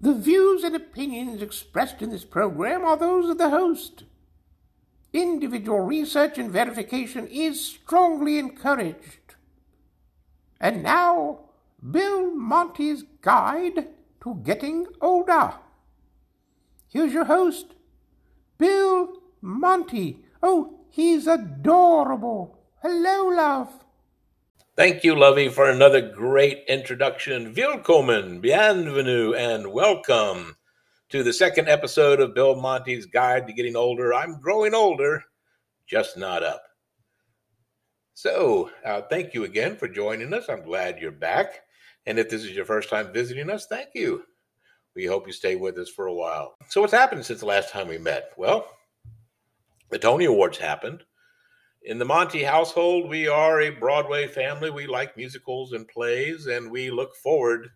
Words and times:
The 0.00 0.14
views 0.14 0.62
and 0.62 0.76
opinions 0.76 1.42
expressed 1.42 2.02
in 2.02 2.10
this 2.10 2.24
program 2.24 2.84
are 2.84 2.96
those 2.96 3.28
of 3.28 3.38
the 3.38 3.50
host. 3.50 4.04
Individual 5.12 5.80
research 5.80 6.38
and 6.38 6.50
verification 6.50 7.26
is 7.26 7.64
strongly 7.64 8.38
encouraged. 8.38 9.34
And 10.60 10.82
now, 10.82 11.40
Bill 11.90 12.30
Monty's 12.32 13.04
Guide 13.22 13.88
to 14.22 14.34
Getting 14.44 14.86
Older. 15.00 15.54
Here's 16.88 17.12
your 17.12 17.24
host, 17.24 17.74
Bill 18.56 19.20
Monty. 19.40 20.24
Oh, 20.42 20.80
he's 20.90 21.26
adorable. 21.26 22.58
Hello, 22.82 23.28
love. 23.28 23.84
Thank 24.78 25.02
you, 25.02 25.16
Lovey, 25.16 25.48
for 25.48 25.68
another 25.68 26.00
great 26.00 26.62
introduction. 26.68 27.52
Willkommen, 27.52 28.40
bienvenue, 28.40 29.34
and 29.34 29.72
welcome 29.72 30.56
to 31.08 31.24
the 31.24 31.32
second 31.32 31.68
episode 31.68 32.20
of 32.20 32.32
Bill 32.32 32.54
Monty's 32.54 33.04
Guide 33.04 33.48
to 33.48 33.52
Getting 33.52 33.74
Older. 33.74 34.14
I'm 34.14 34.40
growing 34.40 34.74
older, 34.74 35.24
just 35.88 36.16
not 36.16 36.44
up. 36.44 36.62
So, 38.14 38.70
uh, 38.84 39.02
thank 39.10 39.34
you 39.34 39.42
again 39.42 39.74
for 39.74 39.88
joining 39.88 40.32
us. 40.32 40.48
I'm 40.48 40.62
glad 40.62 41.00
you're 41.00 41.10
back. 41.10 41.62
And 42.06 42.16
if 42.16 42.30
this 42.30 42.44
is 42.44 42.52
your 42.52 42.64
first 42.64 42.88
time 42.88 43.12
visiting 43.12 43.50
us, 43.50 43.66
thank 43.66 43.88
you. 43.96 44.22
We 44.94 45.06
hope 45.06 45.26
you 45.26 45.32
stay 45.32 45.56
with 45.56 45.76
us 45.78 45.88
for 45.88 46.06
a 46.06 46.14
while. 46.14 46.54
So, 46.68 46.80
what's 46.80 46.92
happened 46.92 47.26
since 47.26 47.40
the 47.40 47.46
last 47.46 47.70
time 47.70 47.88
we 47.88 47.98
met? 47.98 48.30
Well, 48.36 48.70
the 49.90 49.98
Tony 49.98 50.26
Awards 50.26 50.58
happened. 50.58 51.02
In 51.88 51.96
the 51.96 52.04
Monty 52.04 52.42
household, 52.42 53.08
we 53.08 53.28
are 53.28 53.62
a 53.62 53.70
Broadway 53.70 54.26
family. 54.26 54.68
We 54.68 54.86
like 54.86 55.16
musicals 55.16 55.72
and 55.72 55.88
plays, 55.88 56.46
and 56.46 56.70
we 56.70 56.90
look 56.90 57.16
forward 57.16 57.70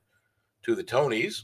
to 0.65 0.75
the 0.75 0.84
Tonys. 0.84 1.41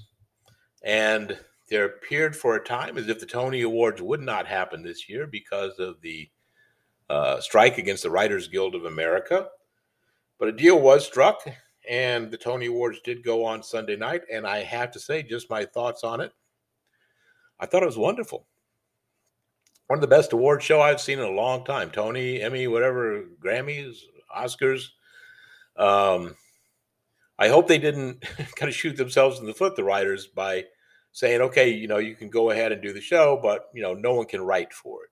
And 0.82 1.38
there 1.70 1.86
appeared 1.86 2.36
for 2.36 2.56
a 2.56 2.62
time 2.62 2.98
as 2.98 3.08
if 3.08 3.20
the 3.20 3.24
Tony 3.24 3.62
Awards 3.62 4.02
would 4.02 4.20
not 4.20 4.46
happen 4.46 4.82
this 4.82 5.08
year 5.08 5.26
because 5.26 5.78
of 5.78 5.98
the 6.02 6.28
uh, 7.08 7.40
strike 7.40 7.78
against 7.78 8.02
the 8.02 8.10
Writers 8.10 8.48
Guild 8.48 8.74
of 8.74 8.84
America. 8.84 9.48
But 10.38 10.48
a 10.48 10.52
deal 10.52 10.78
was 10.78 11.06
struck, 11.06 11.40
and 11.88 12.30
the 12.30 12.36
Tony 12.36 12.66
Awards 12.66 13.00
did 13.02 13.24
go 13.24 13.46
on 13.46 13.62
Sunday 13.62 13.96
night. 13.96 14.24
And 14.30 14.46
I 14.46 14.58
have 14.58 14.90
to 14.90 15.00
say, 15.00 15.22
just 15.22 15.48
my 15.48 15.64
thoughts 15.64 16.04
on 16.04 16.20
it. 16.20 16.32
I 17.58 17.64
thought 17.64 17.82
it 17.82 17.86
was 17.86 17.96
wonderful 17.96 18.46
one 19.88 19.96
of 19.96 20.00
the 20.02 20.06
best 20.06 20.32
award 20.32 20.62
show 20.62 20.80
I've 20.80 21.00
seen 21.00 21.18
in 21.18 21.24
a 21.24 21.30
long 21.30 21.64
time. 21.64 21.90
Tony, 21.90 22.42
Emmy, 22.42 22.68
whatever, 22.68 23.24
Grammys, 23.42 23.96
Oscars. 24.34 24.88
Um, 25.76 26.36
I 27.38 27.48
hope 27.48 27.66
they 27.66 27.78
didn't 27.78 28.20
kind 28.56 28.68
of 28.68 28.74
shoot 28.74 28.96
themselves 28.96 29.40
in 29.40 29.46
the 29.46 29.54
foot, 29.54 29.76
the 29.76 29.84
writers, 29.84 30.26
by 30.26 30.64
saying, 31.12 31.40
okay, 31.40 31.70
you 31.70 31.88
know, 31.88 31.96
you 31.96 32.14
can 32.14 32.28
go 32.28 32.50
ahead 32.50 32.70
and 32.70 32.82
do 32.82 32.92
the 32.92 33.00
show, 33.00 33.40
but, 33.42 33.68
you 33.74 33.80
know, 33.80 33.94
no 33.94 34.12
one 34.12 34.26
can 34.26 34.42
write 34.42 34.74
for 34.74 35.04
it. 35.04 35.10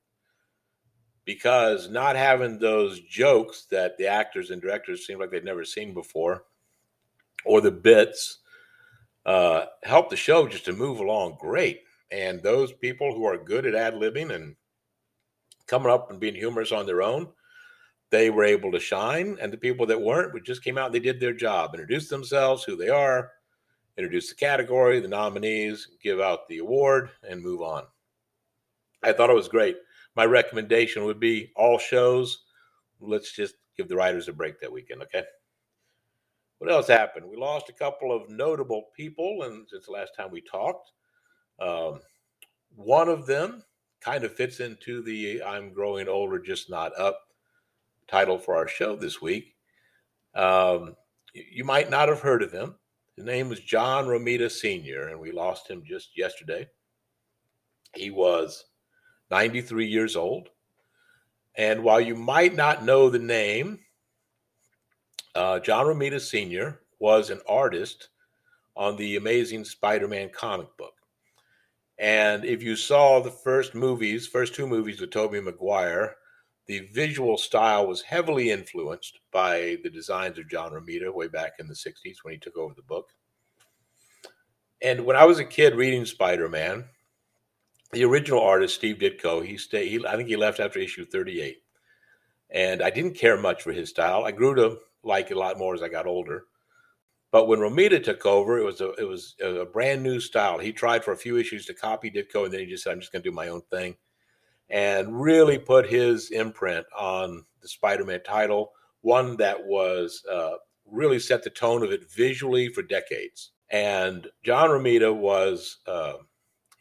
Because 1.24 1.88
not 1.88 2.14
having 2.14 2.58
those 2.58 3.00
jokes 3.00 3.66
that 3.70 3.96
the 3.96 4.06
actors 4.06 4.50
and 4.50 4.61
directors 4.61 5.06
seem 5.06 5.18
like 5.18 5.30
they've 5.30 5.42
never 5.42 5.64
seen 5.64 5.94
before, 5.94 6.44
or 7.46 7.62
the 7.62 7.70
bits, 7.70 8.40
uh, 9.24 9.64
helped 9.84 10.11
the 10.11 10.16
show 10.16 10.46
just 10.46 10.66
to 10.66 10.72
move 10.74 11.00
along 11.00 11.38
great. 11.40 11.80
And 12.12 12.42
those 12.42 12.72
people 12.72 13.14
who 13.14 13.24
are 13.24 13.38
good 13.38 13.66
at 13.66 13.74
ad 13.74 13.94
libbing 13.94 14.33
and 14.33 14.55
coming 15.67 15.91
up 15.91 16.11
and 16.11 16.20
being 16.20 16.34
humorous 16.34 16.72
on 16.72 16.86
their 16.86 17.03
own, 17.03 17.28
they 18.11 18.31
were 18.31 18.45
able 18.45 18.70
to 18.72 18.81
shine. 18.81 19.36
And 19.41 19.53
the 19.53 19.59
people 19.59 19.86
that 19.86 20.00
weren't, 20.00 20.33
we 20.33 20.41
just 20.41 20.62
came 20.62 20.78
out 20.78 20.86
and 20.86 20.95
they 20.95 21.00
did 21.00 21.20
their 21.20 21.33
job, 21.33 21.75
introduced 21.75 22.11
themselves, 22.11 22.64
who 22.64 22.77
they 22.77 22.89
are, 22.89 23.33
introduce 23.97 24.28
the 24.28 24.34
category, 24.34 25.00
the 25.00 25.08
nominees, 25.08 25.89
give 26.03 26.20
out 26.20 26.48
the 26.48 26.58
award, 26.58 27.11
and 27.28 27.42
move 27.42 27.62
on. 27.62 27.84
I 29.03 29.12
thought 29.12 29.31
it 29.31 29.36
was 29.36 29.48
great. 29.48 29.77
My 30.14 30.25
recommendation 30.25 31.05
would 31.05 31.20
be 31.20 31.53
all 31.56 31.78
shows. 31.78 32.45
Let's 33.01 33.33
just 33.33 33.55
give 33.77 33.89
the 33.89 33.96
writers 33.96 34.29
a 34.29 34.33
break 34.33 34.61
that 34.61 34.73
weekend, 34.73 35.02
okay? 35.02 35.24
What 36.58 36.70
else 36.70 36.89
happened? 36.89 37.27
We 37.29 37.36
lost 37.36 37.69
a 37.69 37.74
couple 37.74 38.14
of 38.14 38.30
notable 38.30 38.85
people, 38.96 39.42
and 39.42 39.67
since 39.69 39.86
the 39.86 39.92
last 39.92 40.13
time 40.17 40.30
we 40.30 40.40
talked, 40.40 40.90
um, 41.61 42.01
one 42.74 43.08
of 43.08 43.27
them 43.27 43.63
kind 44.06 44.22
of 44.22 44.33
fits 44.33 44.61
into 44.61 45.02
the 45.02 45.42
I'm 45.42 45.72
growing 45.72 46.06
older, 46.06 46.39
just 46.39 46.70
not 46.70 46.96
up 46.96 47.22
title 48.06 48.39
for 48.39 48.55
our 48.55 48.68
show 48.68 48.94
this 48.94 49.20
week. 49.20 49.56
Um, 50.33 50.94
you 51.34 51.64
might 51.64 51.90
not 51.90 52.08
have 52.08 52.20
heard 52.20 52.42
of 52.42 52.52
him. 52.52 52.77
His 53.16 53.24
name 53.24 53.48
was 53.48 53.58
John 53.58 54.06
Romita 54.06 54.48
Sr., 54.48 55.08
and 55.08 55.18
we 55.18 55.33
lost 55.33 55.68
him 55.68 55.83
just 55.84 56.16
yesterday. 56.16 56.68
He 57.96 58.11
was 58.11 58.66
93 59.33 59.86
years 59.86 60.14
old. 60.14 60.50
And 61.56 61.83
while 61.83 62.00
you 62.00 62.14
might 62.14 62.55
not 62.55 62.84
know 62.84 63.11
the 63.11 63.18
name, 63.18 63.80
uh, 65.34 65.58
John 65.58 65.86
Romita 65.86 66.20
Sr. 66.20 66.80
was 67.00 67.30
an 67.30 67.40
artist 67.48 68.11
on 68.77 68.96
the 68.96 69.16
Amazing 69.16 69.64
Spider 69.64 70.06
Man 70.06 70.28
comic 70.28 70.68
book. 70.77 70.95
And 71.98 72.45
if 72.45 72.62
you 72.62 72.77
saw 72.77 73.20
the 73.20 73.30
first 73.30 73.74
movies, 73.74 74.27
first 74.27 74.55
two 74.55 74.67
movies 74.67 75.01
with 75.01 75.11
Tobey 75.11 75.40
Maguire, 75.40 76.17
the 76.67 76.80
visual 76.92 77.39
style 77.39 77.86
was 77.86 78.02
heavily 78.02 78.51
influenced 78.51 79.20
by 79.33 79.79
the 79.83 79.90
designs 79.90 80.39
of 80.39 80.51
John 80.51 80.73
Romita 80.73 81.14
way 81.14 81.29
back 81.29 81.55
in 81.58 81.68
the 81.68 81.74
60s 81.74 82.17
when 82.23 82.34
he 82.34 82.39
took 82.39 82.57
over 82.57 82.74
the 82.74 82.83
book. 82.83 83.11
And 84.83 85.07
when 85.07 85.17
I 85.17 85.24
was 85.24 85.39
a 85.39 85.45
kid 85.45 85.74
reading 85.74 86.05
Spider 86.05 86.48
Man, 86.48 86.84
the 87.92 88.05
original 88.05 88.40
artist, 88.40 88.74
Steve 88.74 88.96
Ditko, 88.96 89.46
he 89.46 89.57
stayed, 89.57 89.89
he, 89.89 90.07
I 90.07 90.17
think 90.17 90.28
he 90.28 90.36
left 90.36 90.61
after 90.61 90.78
issue 90.78 91.07
38. 91.07 91.58
And 92.51 92.83
I 92.83 92.90
didn't 92.90 93.14
care 93.14 93.39
much 93.39 93.63
for 93.63 93.73
his 93.73 93.90
style. 93.90 94.24
I 94.24 94.33
grew 94.33 94.55
to 94.57 94.78
like 95.02 95.30
it 95.30 95.36
a 95.36 95.40
lot 95.40 95.58
more 95.58 95.74
as 95.74 95.83
I 95.83 95.89
got 95.89 96.07
older. 96.07 96.45
But 97.33 97.48
when 97.48 97.59
Romita 97.59 98.03
took 98.03 98.25
over, 98.25 98.59
it 98.59 98.64
was 98.64 98.81
a 98.81 98.92
it 98.92 99.05
was 99.05 99.35
a 99.42 99.64
brand 99.64 100.03
new 100.03 100.20
style. 100.20 100.59
He 100.59 100.73
tried 100.73 101.05
for 101.05 101.13
a 101.13 101.17
few 101.17 101.37
issues 101.37 101.67
to 101.67 101.75
copy 101.75 102.11
Ditko, 102.11 102.45
and 102.45 102.53
then 102.53 102.61
he 102.61 102.67
just 102.67 102.85
said, 102.85 102.92
"I'm 102.92 103.01
just 103.01 103.13
going 103.13 103.23
to 103.23 103.29
do 103.29 103.35
my 103.35 103.48
own 103.48 103.63
thing," 103.63 103.97
and 104.70 105.20
really 105.20 105.59
put 105.59 105.89
his 105.89 106.31
imprint 106.31 106.87
on 106.97 107.45
the 107.61 107.69
Spider-Man 107.69 108.23
title. 108.25 108.73
One 109.01 109.37
that 109.39 109.64
was 109.64 110.23
uh, 110.31 110.55
really 110.87 111.19
set 111.19 111.42
the 111.42 111.51
tone 111.51 111.83
of 111.83 111.92
it 111.92 112.11
visually 112.11 112.69
for 112.69 112.83
decades. 112.83 113.53
And 113.70 114.29
John 114.45 114.70
Romita 114.70 115.14
was 115.14 115.79
uh, 115.87 116.14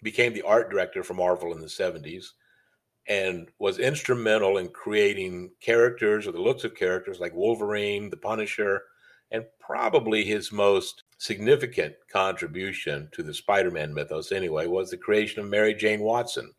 became 0.04 0.34
the 0.34 0.44
art 0.44 0.70
director 0.70 1.04
for 1.04 1.16
Marvel 1.16 1.54
in 1.54 1.62
the 1.62 1.68
70s 1.68 2.28
and 3.08 3.50
was 3.60 3.80
instrumental 3.80 4.58
in 4.58 4.70
creating 4.70 5.52
characters 5.62 6.28
or 6.28 6.32
the 6.32 6.42
looks 6.42 6.64
of 6.64 6.76
characters 6.76 7.20
like 7.20 7.34
Wolverine, 7.34 8.10
the 8.10 8.18
Punisher, 8.18 8.82
and 9.32 9.46
probably 9.60 10.24
his 10.24 10.52
most 10.52 11.04
significant 11.18 11.96
contribution 12.12 13.10
to 13.12 13.24
the 13.24 13.34
Spider 13.34 13.72
Man 13.72 13.94
mythos, 13.94 14.32
anyway, 14.32 14.68
was 14.68 14.90
the 14.90 14.98
creation 14.98 15.42
of 15.42 15.50
Mary 15.50 15.74
Jane 15.74 16.02
Watson, 16.02 16.54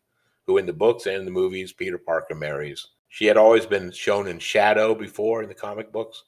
who 0.45 0.57
in 0.57 0.65
the 0.65 0.73
books 0.73 1.05
and 1.05 1.15
in 1.15 1.25
the 1.25 1.31
movies, 1.31 1.73
Peter 1.73 1.97
Parker 1.97 2.35
marries. 2.35 2.87
She 3.09 3.25
had 3.25 3.37
always 3.37 3.65
been 3.65 3.91
shown 3.91 4.27
in 4.27 4.39
shadow 4.39 4.93
before 4.93 5.41
in 5.41 5.49
the 5.49 5.55
comic 5.55 5.91
books. 5.91 6.23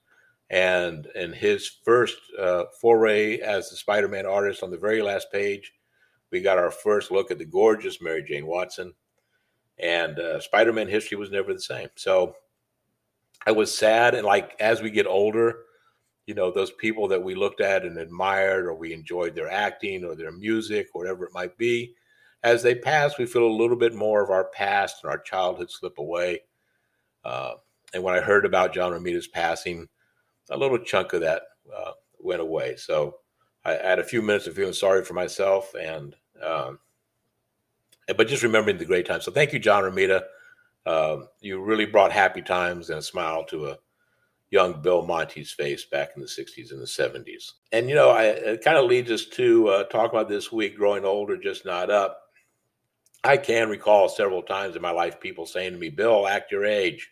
And 0.50 1.06
in 1.14 1.32
his 1.32 1.70
first 1.86 2.18
uh, 2.40 2.66
foray 2.82 3.38
as 3.38 3.70
the 3.70 3.76
Spider 3.76 4.08
Man 4.08 4.26
artist 4.26 4.64
on 4.64 4.72
the 4.72 4.78
very 4.78 5.02
last 5.02 5.32
page, 5.32 5.74
we 6.32 6.42
got 6.42 6.58
our 6.58 6.72
first 6.72 7.12
look 7.12 7.30
at 7.30 7.38
the 7.38 7.46
gorgeous 7.46 8.02
Mary 8.02 8.24
Jane 8.24 8.48
Watson. 8.48 8.94
And 9.78 10.18
uh, 10.20 10.40
Spider 10.40 10.74
Man 10.74 10.88
history 10.88 11.18
was 11.18 11.30
never 11.30 11.54
the 11.54 11.62
same. 11.62 11.90
So 11.96 12.36
I 13.46 13.52
was 13.52 13.76
sad. 13.76 14.16
And 14.16 14.26
like 14.26 14.56
as 14.60 14.82
we 14.82 14.90
get 14.90 15.06
older, 15.06 15.60
you 16.30 16.36
know 16.36 16.52
those 16.52 16.70
people 16.70 17.08
that 17.08 17.24
we 17.24 17.34
looked 17.34 17.60
at 17.60 17.84
and 17.84 17.98
admired 17.98 18.68
or 18.68 18.76
we 18.76 18.94
enjoyed 18.94 19.34
their 19.34 19.50
acting 19.50 20.06
or 20.06 20.16
their 20.16 20.32
music 20.32 20.90
whatever 20.94 21.26
it 21.26 21.34
might 21.34 21.58
be 21.58 21.96
as 22.44 22.62
they 22.62 22.76
pass 22.76 23.18
we 23.18 23.26
feel 23.26 23.48
a 23.48 23.62
little 23.62 23.76
bit 23.76 23.96
more 23.96 24.24
of 24.24 24.30
our 24.30 24.44
past 24.54 24.98
and 25.02 25.12
our 25.12 25.18
childhood 25.18 25.72
slip 25.72 25.98
away. 25.98 26.40
Uh, 27.26 27.54
and 27.96 28.04
when 28.04 28.14
i 28.14 28.20
heard 28.20 28.46
about 28.46 28.76
John 28.76 28.92
Romita's 28.92 29.28
passing 29.28 29.90
a 30.52 30.58
little 30.58 30.78
chunk 30.78 31.14
of 31.14 31.22
that 31.22 31.42
uh, 31.76 31.94
went 32.20 32.42
away. 32.42 32.76
So 32.76 33.16
I, 33.66 33.72
had 33.72 33.98
a 33.98 34.04
few 34.04 34.22
minutes 34.22 34.46
of 34.46 34.56
feeling 34.56 34.74
sorry 34.74 35.04
for 35.04 35.16
myself 35.16 35.74
and 35.74 36.16
um, 36.44 36.78
but 38.16 38.28
just 38.28 38.44
remembering 38.44 38.78
the 38.78 38.86
great 38.86 39.08
times. 39.08 39.26
So 39.26 39.32
thank 39.32 39.52
you 39.52 39.58
John 39.58 39.82
Romita 39.82 40.22
um, 40.86 41.28
you 41.42 41.60
really 41.60 41.88
brought 41.88 42.12
happy 42.12 42.44
times 42.44 42.92
and 42.92 43.00
a 43.00 43.02
smile 43.02 43.46
to 43.46 43.70
a 43.70 43.78
young 44.52 44.82
Bill 44.82 45.04
Monty's 45.04 45.52
face 45.52 45.86
back 45.86 46.12
in 46.16 46.22
the 46.22 46.28
60s 46.28 46.72
and 46.72 46.82
the 46.82 46.86
70s. 46.86 47.52
And, 47.72 47.88
you 47.88 47.96
know, 47.96 48.10
I, 48.10 48.24
it 48.24 48.64
kind 48.64 48.78
of 48.78 48.86
leads 48.86 49.12
us 49.12 49.26
to 49.26 49.68
uh, 49.68 49.84
talk 49.86 50.12
about 50.12 50.28
this 50.28 50.52
week 50.52 50.76
growing 50.76 51.06
older, 51.06 51.38
just 51.38 51.66
not 51.66 51.92
up. 51.92 52.20
I 53.24 53.38
can 53.38 53.70
recall 53.70 54.10
several 54.10 54.42
times 54.42 54.76
in 54.76 54.82
my 54.82 54.92
life 54.92 55.20
people 55.20 55.46
saying 55.46 55.74
to 55.74 55.78
me, 55.78 55.90
Bill, 55.90 56.28
act 56.28 56.52
your 56.52 56.66
age. 56.66 57.12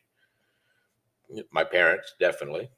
My 1.51 1.63
parents, 1.63 2.15
definitely. 2.19 2.69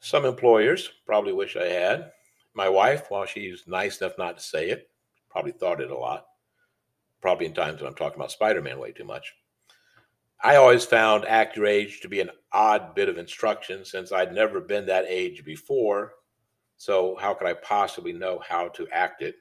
Some 0.00 0.24
employers 0.24 0.90
probably 1.06 1.32
wish 1.32 1.56
I 1.56 1.66
had. 1.66 2.12
my 2.54 2.68
wife, 2.68 3.06
while 3.08 3.24
she's 3.24 3.64
nice 3.66 4.00
enough 4.00 4.18
not 4.18 4.36
to 4.36 4.42
say 4.42 4.70
it, 4.70 4.90
probably 5.30 5.52
thought 5.52 5.80
it 5.80 5.90
a 5.90 5.96
lot, 5.96 6.26
probably 7.20 7.46
in 7.46 7.54
times 7.54 7.80
when 7.80 7.88
I'm 7.88 7.94
talking 7.94 8.16
about 8.18 8.32
Spider 8.32 8.60
Man 8.60 8.78
way 8.78 8.90
too 8.92 9.04
much. 9.04 9.32
I 10.40 10.56
always 10.56 10.84
found 10.84 11.24
act 11.24 11.56
your 11.56 11.66
age 11.66 12.00
to 12.00 12.08
be 12.08 12.20
an 12.20 12.30
odd 12.52 12.94
bit 12.94 13.08
of 13.08 13.18
instruction 13.18 13.84
since 13.84 14.12
I'd 14.12 14.32
never 14.32 14.60
been 14.60 14.86
that 14.86 15.06
age 15.08 15.44
before. 15.44 16.14
So, 16.76 17.16
how 17.16 17.34
could 17.34 17.48
I 17.48 17.54
possibly 17.54 18.12
know 18.12 18.40
how 18.46 18.68
to 18.68 18.86
act 18.92 19.22
it? 19.22 19.34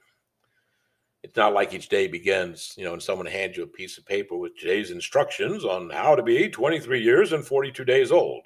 It's 1.22 1.36
not 1.36 1.54
like 1.54 1.74
each 1.74 1.90
day 1.90 2.08
begins, 2.08 2.74
you 2.78 2.84
know, 2.84 2.94
and 2.94 3.04
someone 3.04 3.28
hands 3.28 3.58
you 3.58 3.64
a 3.64 3.68
piece 3.68 3.98
of 3.98 4.06
paper 4.06 4.36
with 4.38 4.58
today's 4.58 4.92
instructions 4.92 5.66
on 5.66 5.90
how 5.90 6.16
to 6.16 6.24
be 6.24 6.50
23 6.50 7.02
years 7.02 7.34
and 7.34 7.46
42 7.46 7.86
days 7.86 8.12
old. 8.12 8.44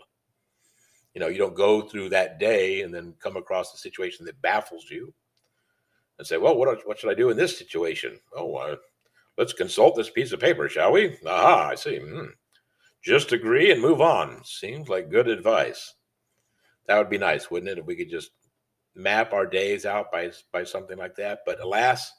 You 1.13 1.21
know, 1.21 1.27
you 1.27 1.38
don't 1.38 1.56
go 1.56 1.81
through 1.81 2.09
that 2.09 2.39
day 2.39 2.81
and 2.81 2.94
then 2.94 3.13
come 3.19 3.38
across 3.38 3.74
a 3.74 3.77
situation 3.77 4.25
that 4.25 4.42
baffles 4.42 4.89
you 4.89 5.13
and 6.18 6.27
say, 6.27 6.38
well, 6.38 6.56
what, 6.56 6.86
what 6.88 7.00
should 7.00 7.12
I 7.12 7.15
do 7.15 7.30
in 7.30 7.38
this 7.38 7.57
situation? 7.57 8.19
Oh, 8.36 8.56
uh, 8.56 8.75
let's 9.38 9.53
consult 9.53 9.95
this 9.95 10.09
piece 10.09 10.31
of 10.31 10.39
paper, 10.39 10.68
shall 10.69 10.92
we? 10.92 11.18
Aha, 11.25 11.69
I 11.69 11.75
see. 11.75 12.00
Hmm. 12.00 12.27
Just 13.03 13.31
agree 13.31 13.71
and 13.71 13.81
move 13.81 14.01
on. 14.01 14.44
Seems 14.44 14.88
like 14.88 15.09
good 15.09 15.27
advice. 15.27 15.95
That 16.88 16.98
would 16.98 17.09
be 17.09 17.18
nice, 17.18 17.50
wouldn't 17.50 17.71
it, 17.71 17.77
if 17.77 17.86
we 17.86 17.95
could 17.95 18.09
just 18.09 18.31
map 18.95 19.33
our 19.33 19.45
days 19.45 19.86
out 19.86 20.12
by 20.12 20.31
by 20.51 20.63
something 20.63 20.98
like 20.98 21.15
that? 21.15 21.39
But 21.45 21.62
alas, 21.62 22.12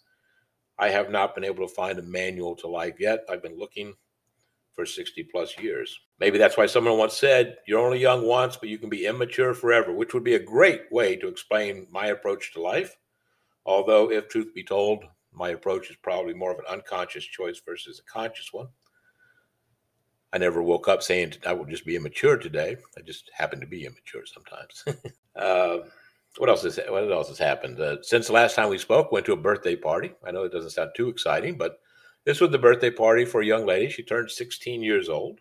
I 0.78 0.88
have 0.88 1.10
not 1.10 1.34
been 1.34 1.44
able 1.44 1.66
to 1.66 1.74
find 1.74 1.98
a 1.98 2.02
manual 2.02 2.56
to 2.56 2.68
life 2.68 2.96
yet. 2.98 3.20
I've 3.28 3.42
been 3.42 3.58
looking 3.58 3.94
for 4.72 4.86
60 4.86 5.24
plus 5.24 5.58
years. 5.58 5.96
Maybe 6.18 6.38
that's 6.38 6.56
why 6.56 6.66
someone 6.66 6.98
once 6.98 7.16
said, 7.16 7.58
You're 7.66 7.84
only 7.84 8.00
young 8.00 8.26
once, 8.26 8.56
but 8.56 8.68
you 8.68 8.78
can 8.78 8.88
be 8.88 9.06
immature 9.06 9.54
forever, 9.54 9.92
which 9.92 10.14
would 10.14 10.24
be 10.24 10.34
a 10.34 10.42
great 10.42 10.90
way 10.90 11.16
to 11.16 11.28
explain 11.28 11.86
my 11.90 12.06
approach 12.06 12.52
to 12.54 12.62
life. 12.62 12.96
Although, 13.66 14.10
if 14.10 14.28
truth 14.28 14.52
be 14.54 14.64
told, 14.64 15.04
my 15.30 15.50
approach 15.50 15.90
is 15.90 15.96
probably 16.02 16.34
more 16.34 16.52
of 16.52 16.58
an 16.58 16.64
unconscious 16.68 17.24
choice 17.24 17.60
versus 17.64 18.00
a 18.00 18.10
conscious 18.10 18.52
one. 18.52 18.68
I 20.32 20.38
never 20.38 20.62
woke 20.62 20.88
up 20.88 21.02
saying 21.02 21.34
I 21.46 21.52
will 21.52 21.66
just 21.66 21.84
be 21.84 21.96
immature 21.96 22.38
today. 22.38 22.76
I 22.96 23.02
just 23.02 23.30
happen 23.34 23.60
to 23.60 23.66
be 23.66 23.84
immature 23.84 24.24
sometimes. 24.24 24.84
uh, 25.36 25.78
what 26.38 26.48
else 26.48 26.62
has 26.62 26.80
what 26.88 27.10
else 27.10 27.28
has 27.28 27.38
happened 27.38 27.78
uh, 27.80 28.02
since 28.02 28.26
the 28.26 28.32
last 28.32 28.56
time 28.56 28.70
we 28.70 28.78
spoke? 28.78 29.12
Went 29.12 29.26
to 29.26 29.34
a 29.34 29.36
birthday 29.36 29.76
party. 29.76 30.12
I 30.24 30.30
know 30.30 30.44
it 30.44 30.52
doesn't 30.52 30.70
sound 30.70 30.92
too 30.96 31.08
exciting, 31.08 31.58
but 31.58 31.80
this 32.24 32.40
was 32.40 32.50
the 32.50 32.58
birthday 32.58 32.90
party 32.90 33.24
for 33.24 33.42
a 33.42 33.46
young 33.46 33.66
lady. 33.66 33.90
She 33.90 34.02
turned 34.02 34.30
16 34.30 34.82
years 34.82 35.10
old, 35.10 35.40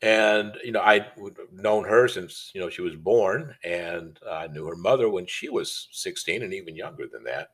and 0.00 0.56
you 0.64 0.72
know 0.72 0.80
I'd 0.80 1.08
known 1.52 1.84
her 1.84 2.08
since 2.08 2.50
you 2.54 2.60
know 2.62 2.70
she 2.70 2.80
was 2.80 2.96
born, 2.96 3.54
and 3.62 4.18
I 4.30 4.46
knew 4.46 4.64
her 4.64 4.76
mother 4.76 5.10
when 5.10 5.26
she 5.26 5.50
was 5.50 5.88
16 5.92 6.42
and 6.42 6.54
even 6.54 6.74
younger 6.74 7.06
than 7.12 7.24
that. 7.24 7.48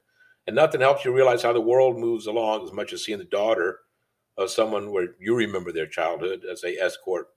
And 0.47 0.55
nothing 0.55 0.81
helps 0.81 1.05
you 1.05 1.13
realize 1.13 1.43
how 1.43 1.53
the 1.53 1.61
world 1.61 1.99
moves 1.99 2.27
along 2.27 2.65
as 2.65 2.73
much 2.73 2.93
as 2.93 3.05
seeing 3.05 3.19
the 3.19 3.25
daughter 3.25 3.81
of 4.41 4.51
someone 4.51 4.91
where 4.91 5.09
you 5.21 5.35
remember 5.35 5.71
their 5.71 5.87
childhood 5.87 6.43
as 6.51 6.61
they 6.63 6.79
escort, 6.79 7.29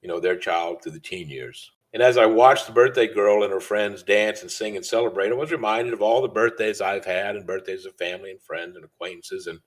you 0.00 0.08
know, 0.08 0.18
their 0.18 0.36
child 0.36 0.82
through 0.82 0.92
the 0.92 1.00
teen 1.00 1.28
years. 1.28 1.70
And 1.92 2.02
as 2.02 2.18
I 2.18 2.26
watched 2.26 2.66
the 2.66 2.72
birthday 2.72 3.06
girl 3.06 3.42
and 3.42 3.52
her 3.52 3.60
friends 3.60 4.02
dance 4.02 4.42
and 4.42 4.50
sing 4.50 4.76
and 4.76 4.84
celebrate, 4.84 5.30
I 5.30 5.34
was 5.34 5.52
reminded 5.52 5.94
of 5.94 6.02
all 6.02 6.20
the 6.20 6.28
birthdays 6.28 6.80
I've 6.80 7.04
had 7.04 7.36
and 7.36 7.46
birthdays 7.46 7.86
of 7.86 7.96
family 7.96 8.30
and 8.30 8.42
friends 8.42 8.76
and 8.76 8.84
acquaintances, 8.84 9.46
and 9.46 9.60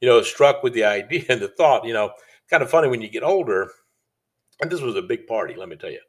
you 0.00 0.08
know, 0.08 0.20
struck 0.22 0.62
with 0.62 0.74
the 0.74 0.84
idea 0.98 1.24
and 1.28 1.40
the 1.40 1.48
thought. 1.48 1.84
You 1.84 1.94
know, 1.94 2.12
kind 2.50 2.62
of 2.62 2.70
funny 2.70 2.88
when 2.88 3.02
you 3.02 3.08
get 3.08 3.22
older, 3.22 3.70
and 4.60 4.70
this 4.70 4.80
was 4.80 4.96
a 4.96 5.02
big 5.02 5.26
party, 5.26 5.54
let 5.56 5.68
me 5.68 5.76
tell 5.76 5.90
you. 5.90 6.00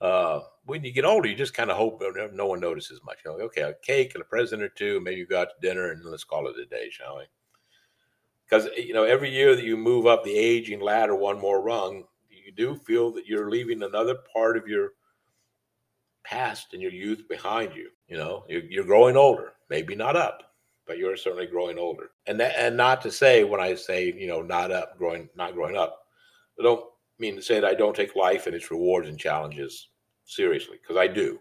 Uh, 0.00 0.40
when 0.66 0.84
you 0.84 0.92
get 0.92 1.04
older, 1.04 1.28
you 1.28 1.34
just 1.34 1.54
kind 1.54 1.70
of 1.70 1.76
hope 1.76 2.02
no 2.32 2.46
one 2.46 2.60
notices 2.60 3.00
much. 3.04 3.18
You 3.24 3.32
know, 3.32 3.44
okay, 3.46 3.62
a 3.62 3.74
cake 3.82 4.12
and 4.14 4.22
a 4.22 4.26
present 4.26 4.62
or 4.62 4.68
two, 4.68 5.00
maybe 5.00 5.16
you 5.16 5.26
go 5.26 5.40
out 5.40 5.48
to 5.48 5.68
dinner, 5.68 5.90
and 5.90 6.04
let's 6.04 6.24
call 6.24 6.48
it 6.48 6.58
a 6.58 6.66
day, 6.66 6.88
shall 6.90 7.18
we? 7.18 7.24
Because 8.48 8.68
you 8.76 8.92
know 8.92 9.04
every 9.04 9.30
year 9.30 9.54
that 9.56 9.64
you 9.64 9.76
move 9.76 10.06
up 10.06 10.24
the 10.24 10.36
aging 10.36 10.80
ladder 10.80 11.14
one 11.14 11.38
more 11.40 11.60
rung 11.60 12.04
you 12.30 12.52
do 12.52 12.74
feel 12.74 13.10
that 13.12 13.26
you're 13.26 13.50
leaving 13.50 13.82
another 13.82 14.16
part 14.32 14.56
of 14.56 14.68
your 14.68 14.90
past 16.24 16.72
and 16.72 16.82
your 16.82 16.92
youth 16.92 17.28
behind 17.28 17.74
you 17.74 17.90
you 18.08 18.16
know? 18.16 18.44
You're, 18.48 18.62
you're 18.62 18.84
growing 18.84 19.16
older. 19.16 19.54
Maybe 19.68 19.94
not 19.96 20.16
up 20.16 20.46
but 20.86 20.98
you're 20.98 21.16
certainly 21.16 21.46
growing 21.46 21.78
older. 21.78 22.10
And 22.26 22.38
that, 22.40 22.54
and 22.56 22.76
not 22.76 23.02
to 23.02 23.10
say 23.10 23.44
when 23.44 23.60
i 23.60 23.74
say 23.74 24.12
you 24.16 24.28
know 24.28 24.42
not 24.42 24.70
up 24.70 24.96
growing 24.96 25.28
not 25.36 25.54
growing 25.54 25.76
up 25.76 26.06
i 26.58 26.62
don't 26.62 26.84
mean 27.18 27.36
to 27.36 27.42
say 27.42 27.60
that 27.60 27.68
i 27.68 27.74
don't 27.74 27.96
take 27.96 28.14
life 28.16 28.46
and 28.46 28.54
its 28.54 28.70
rewards 28.70 29.08
and 29.08 29.18
challenges 29.18 29.88
seriously 30.24 30.78
because 30.80 30.96
i 30.96 31.06
do. 31.06 31.38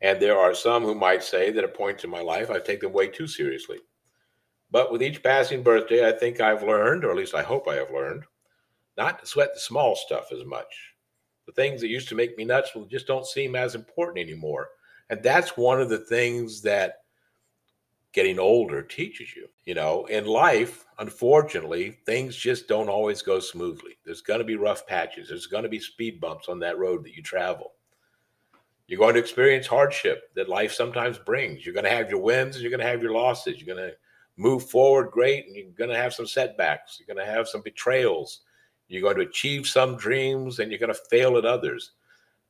And 0.00 0.20
there 0.20 0.38
are 0.38 0.54
some 0.54 0.82
who 0.82 0.94
might 0.94 1.22
say 1.22 1.50
that 1.50 1.64
at 1.64 1.74
points 1.74 2.04
in 2.04 2.10
my 2.10 2.20
life 2.20 2.50
i 2.50 2.58
take 2.58 2.80
them 2.80 2.92
way 2.92 3.08
too 3.08 3.26
seriously 3.26 3.78
but 4.74 4.90
with 4.90 5.04
each 5.04 5.22
passing 5.22 5.62
birthday, 5.62 6.04
I 6.04 6.10
think 6.10 6.40
I've 6.40 6.64
learned, 6.64 7.04
or 7.04 7.10
at 7.12 7.16
least 7.16 7.32
I 7.32 7.44
hope 7.44 7.68
I 7.68 7.76
have 7.76 7.92
learned, 7.92 8.24
not 8.96 9.20
to 9.20 9.26
sweat 9.26 9.54
the 9.54 9.60
small 9.60 9.94
stuff 9.94 10.32
as 10.32 10.44
much. 10.44 10.66
The 11.46 11.52
things 11.52 11.80
that 11.80 11.90
used 11.90 12.08
to 12.08 12.16
make 12.16 12.36
me 12.36 12.44
nuts 12.44 12.74
will 12.74 12.86
just 12.86 13.06
don't 13.06 13.24
seem 13.24 13.54
as 13.54 13.76
important 13.76 14.18
anymore. 14.18 14.70
And 15.10 15.22
that's 15.22 15.56
one 15.56 15.80
of 15.80 15.90
the 15.90 15.98
things 15.98 16.60
that 16.62 17.02
getting 18.12 18.40
older 18.40 18.82
teaches 18.82 19.36
you. 19.36 19.46
You 19.64 19.74
know, 19.74 20.06
in 20.06 20.26
life, 20.26 20.86
unfortunately, 20.98 21.98
things 22.04 22.34
just 22.34 22.66
don't 22.66 22.88
always 22.88 23.22
go 23.22 23.38
smoothly. 23.38 23.96
There's 24.04 24.22
going 24.22 24.40
to 24.40 24.44
be 24.44 24.56
rough 24.56 24.88
patches, 24.88 25.28
there's 25.28 25.46
going 25.46 25.62
to 25.62 25.68
be 25.68 25.78
speed 25.78 26.20
bumps 26.20 26.48
on 26.48 26.58
that 26.58 26.78
road 26.78 27.04
that 27.04 27.14
you 27.14 27.22
travel. 27.22 27.74
You're 28.88 28.98
going 28.98 29.14
to 29.14 29.20
experience 29.20 29.68
hardship 29.68 30.34
that 30.34 30.48
life 30.48 30.72
sometimes 30.72 31.16
brings. 31.16 31.64
You're 31.64 31.74
going 31.74 31.84
to 31.84 31.90
have 31.90 32.10
your 32.10 32.18
wins 32.18 32.56
and 32.56 32.62
you're 32.62 32.72
going 32.72 32.84
to 32.84 32.90
have 32.90 33.02
your 33.02 33.12
losses. 33.12 33.60
You're 33.60 33.72
going 33.72 33.88
to 33.88 33.96
move 34.36 34.68
forward 34.68 35.10
great 35.10 35.46
and 35.46 35.56
you're 35.56 35.70
going 35.72 35.90
to 35.90 35.96
have 35.96 36.12
some 36.12 36.26
setbacks 36.26 36.98
you're 36.98 37.14
going 37.14 37.24
to 37.24 37.32
have 37.32 37.48
some 37.48 37.62
betrayals 37.62 38.40
you're 38.88 39.02
going 39.02 39.16
to 39.16 39.22
achieve 39.22 39.66
some 39.66 39.96
dreams 39.96 40.58
and 40.58 40.70
you're 40.70 40.80
going 40.80 40.92
to 40.92 41.00
fail 41.10 41.36
at 41.36 41.44
others. 41.44 41.92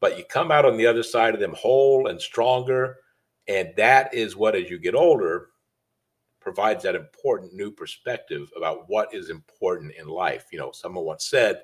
But 0.01 0.19
you 0.19 0.25
come 0.25 0.51
out 0.51 0.65
on 0.65 0.77
the 0.77 0.87
other 0.87 1.03
side 1.03 1.35
of 1.35 1.41
them 1.41 1.55
whole 1.57 2.09
and 2.09 2.21
stronger 2.21 2.99
and 3.47 3.73
that 3.77 4.13
is 4.15 4.37
what 4.37 4.57
as 4.57 4.71
you 4.71 4.79
get 4.79 4.95
older 4.95 5.49
provides 6.41 6.83
that 6.83 6.95
important 6.95 7.55
new 7.55 7.71
perspective 7.71 8.51
about 8.57 8.89
what 8.89 9.15
is 9.15 9.31
important 9.31 9.93
in 9.99 10.07
life. 10.07 10.47
You 10.53 10.59
know 10.59 10.73
someone 10.73 11.05
once 11.05 11.27
said 11.27 11.63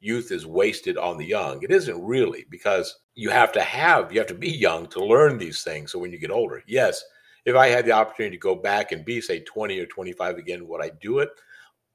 youth 0.00 0.30
is 0.30 0.46
wasted 0.46 0.96
on 0.96 1.18
the 1.18 1.26
young. 1.26 1.62
It 1.62 1.70
isn't 1.70 2.04
really 2.04 2.46
because 2.50 2.98
you 3.14 3.30
have 3.30 3.52
to 3.52 3.62
have 3.62 4.12
you 4.12 4.18
have 4.18 4.28
to 4.28 4.34
be 4.34 4.50
young 4.50 4.86
to 4.88 5.04
learn 5.04 5.38
these 5.38 5.62
things. 5.62 5.92
So 5.92 5.98
when 5.98 6.12
you 6.12 6.18
get 6.18 6.30
older 6.30 6.62
yes 6.66 7.02
if 7.48 7.56
I 7.56 7.68
had 7.68 7.84
the 7.84 7.92
opportunity 7.92 8.36
to 8.36 8.40
go 8.40 8.54
back 8.54 8.92
and 8.92 9.04
be, 9.04 9.20
say, 9.20 9.40
20 9.40 9.78
or 9.78 9.86
25 9.86 10.36
again, 10.36 10.68
would 10.68 10.82
I 10.82 10.90
do 11.00 11.18
it? 11.20 11.30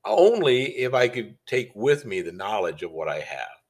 Only 0.06 0.78
if 0.78 0.94
I 0.94 1.08
could 1.08 1.36
take 1.46 1.72
with 1.76 2.06
me 2.06 2.22
the 2.22 2.32
knowledge 2.32 2.84
of 2.84 2.92
what 2.92 3.08
I 3.08 3.20
have, 3.20 3.62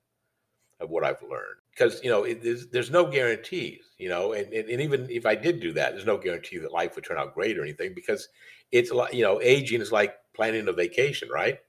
of 0.79 0.89
what 0.89 1.03
I've 1.03 1.21
learned. 1.21 1.59
Because, 1.71 2.03
you 2.03 2.09
know, 2.09 2.23
it, 2.23 2.43
there's, 2.43 2.67
there's, 2.67 2.91
no 2.91 3.05
guarantees, 3.05 3.81
you 3.97 4.09
know, 4.09 4.33
and, 4.33 4.51
and, 4.53 4.69
and, 4.69 4.81
even 4.81 5.09
if 5.09 5.25
I 5.25 5.33
did 5.33 5.59
do 5.59 5.73
that, 5.73 5.93
there's 5.93 6.05
no 6.05 6.17
guarantee 6.17 6.59
that 6.59 6.71
life 6.71 6.95
would 6.95 7.03
turn 7.03 7.17
out 7.17 7.33
great 7.33 7.57
or 7.57 7.63
anything 7.63 7.93
because 7.95 8.29
it's, 8.71 8.91
like, 8.91 9.13
you 9.13 9.23
know, 9.23 9.41
aging 9.41 9.81
is 9.81 9.91
like 9.91 10.15
planning 10.35 10.67
a 10.67 10.73
vacation, 10.73 11.29
right? 11.29 11.59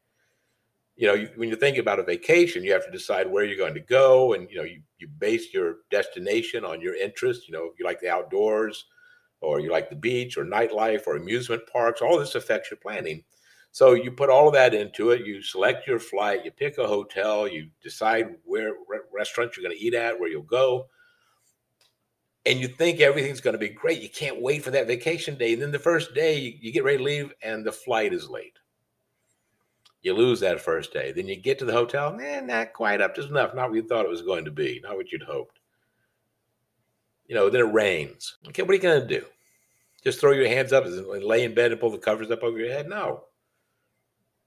you 0.97 1.09
know, 1.09 1.15
you, 1.15 1.29
when 1.37 1.49
you 1.49 1.57
think 1.57 1.79
about 1.79 1.99
a 1.99 2.05
vacation, 2.05 2.63
you 2.63 2.73
have 2.73 2.85
to 2.85 2.93
decide 2.93 3.29
where 3.29 3.45
you're 3.45 3.57
going 3.57 3.75
to 3.75 3.81
go, 3.81 4.35
and 4.35 4.49
you 4.49 4.57
know, 4.57 4.63
you 4.63 4.81
you 4.99 5.09
base 5.09 5.53
your 5.53 5.79
destination 5.91 6.65
on 6.65 6.81
your 6.81 6.95
interest. 6.95 7.49
You 7.49 7.55
know, 7.55 7.71
you 7.79 7.85
like 7.85 8.01
the 8.01 8.11
outdoors, 8.11 8.85
or 9.45 9.61
you 9.61 9.71
like 9.71 9.91
the 9.91 9.97
beach 9.97 10.37
or 10.37 10.45
nightlife 10.45 11.07
or 11.07 11.17
amusement 11.17 11.63
parks, 11.71 12.01
all 12.01 12.19
this 12.19 12.35
affects 12.35 12.71
your 12.71 12.79
planning. 12.79 13.23
So 13.71 13.95
you 13.95 14.13
put 14.13 14.31
all 14.31 14.47
of 14.47 14.55
that 14.55 14.73
into 14.73 15.11
it. 15.11 15.27
You 15.27 15.43
select 15.43 15.89
your 15.89 15.99
flight, 15.99 16.45
you 16.45 16.53
pick 16.53 16.79
a 16.79 16.87
hotel, 16.87 17.49
you 17.49 17.69
decide 17.83 18.37
where 18.45 18.73
re- 18.89 19.01
restaurants 19.13 19.57
you're 19.57 19.67
going 19.67 19.77
to 19.77 19.85
eat 19.85 19.95
at, 19.95 20.19
where 20.19 20.29
you'll 20.29 20.43
go, 20.43 20.87
and 22.47 22.61
you 22.61 22.69
think 22.69 23.01
everything's 23.01 23.41
going 23.41 23.55
to 23.55 23.59
be 23.59 23.71
great. 23.71 24.01
You 24.01 24.09
can't 24.09 24.41
wait 24.41 24.63
for 24.63 24.71
that 24.71 24.87
vacation 24.87 25.37
day. 25.37 25.55
And 25.55 25.63
then 25.63 25.73
the 25.73 25.79
first 25.79 26.15
day, 26.15 26.39
you, 26.39 26.53
you 26.61 26.73
get 26.73 26.85
ready 26.85 26.99
to 26.99 27.05
leave, 27.05 27.33
and 27.43 27.65
the 27.65 27.73
flight 27.73 28.13
is 28.13 28.29
late. 28.31 28.59
You 30.03 30.13
lose 30.15 30.41
that 30.41 30.61
first 30.61 30.93
day. 30.93 31.13
Then 31.13 31.27
you 31.27 31.35
get 31.35 31.59
to 31.59 31.65
the 31.65 31.73
hotel, 31.73 32.13
man, 32.13 32.47
not 32.47 32.75
quite 32.75 33.01
up 33.01 33.15
to 33.15 33.27
enough. 33.27 33.55
Not 33.55 33.71
what 33.71 33.77
you 33.77 33.83
thought 33.83 34.05
it 34.05 34.11
was 34.11 34.23
going 34.23 34.45
to 34.45 34.51
be. 34.51 34.81
Not 34.85 34.97
what 34.97 35.11
you'd 35.11 35.23
hoped. 35.23 35.59
You 37.27 37.35
know, 37.35 37.49
then 37.49 37.63
it 37.63 37.73
rains. 37.73 38.37
Okay, 38.49 38.63
what 38.63 38.71
are 38.71 38.75
you 38.75 38.81
going 38.81 39.01
to 39.01 39.21
do? 39.21 39.25
just 40.05 40.21
throw 40.21 40.33
your 40.33 40.49
hands 40.49 40.73
up 40.73 40.85
and 40.85 41.25
lay 41.25 41.45
in 41.45 41.55
bed 41.55 41.73
and 41.73 41.81
pull 41.81 41.91
the 41.91 41.99
covers 41.99 42.31
up 42.31 42.43
over 42.43 42.59
your 42.59 42.71
head. 42.71 42.89
No. 42.89 43.25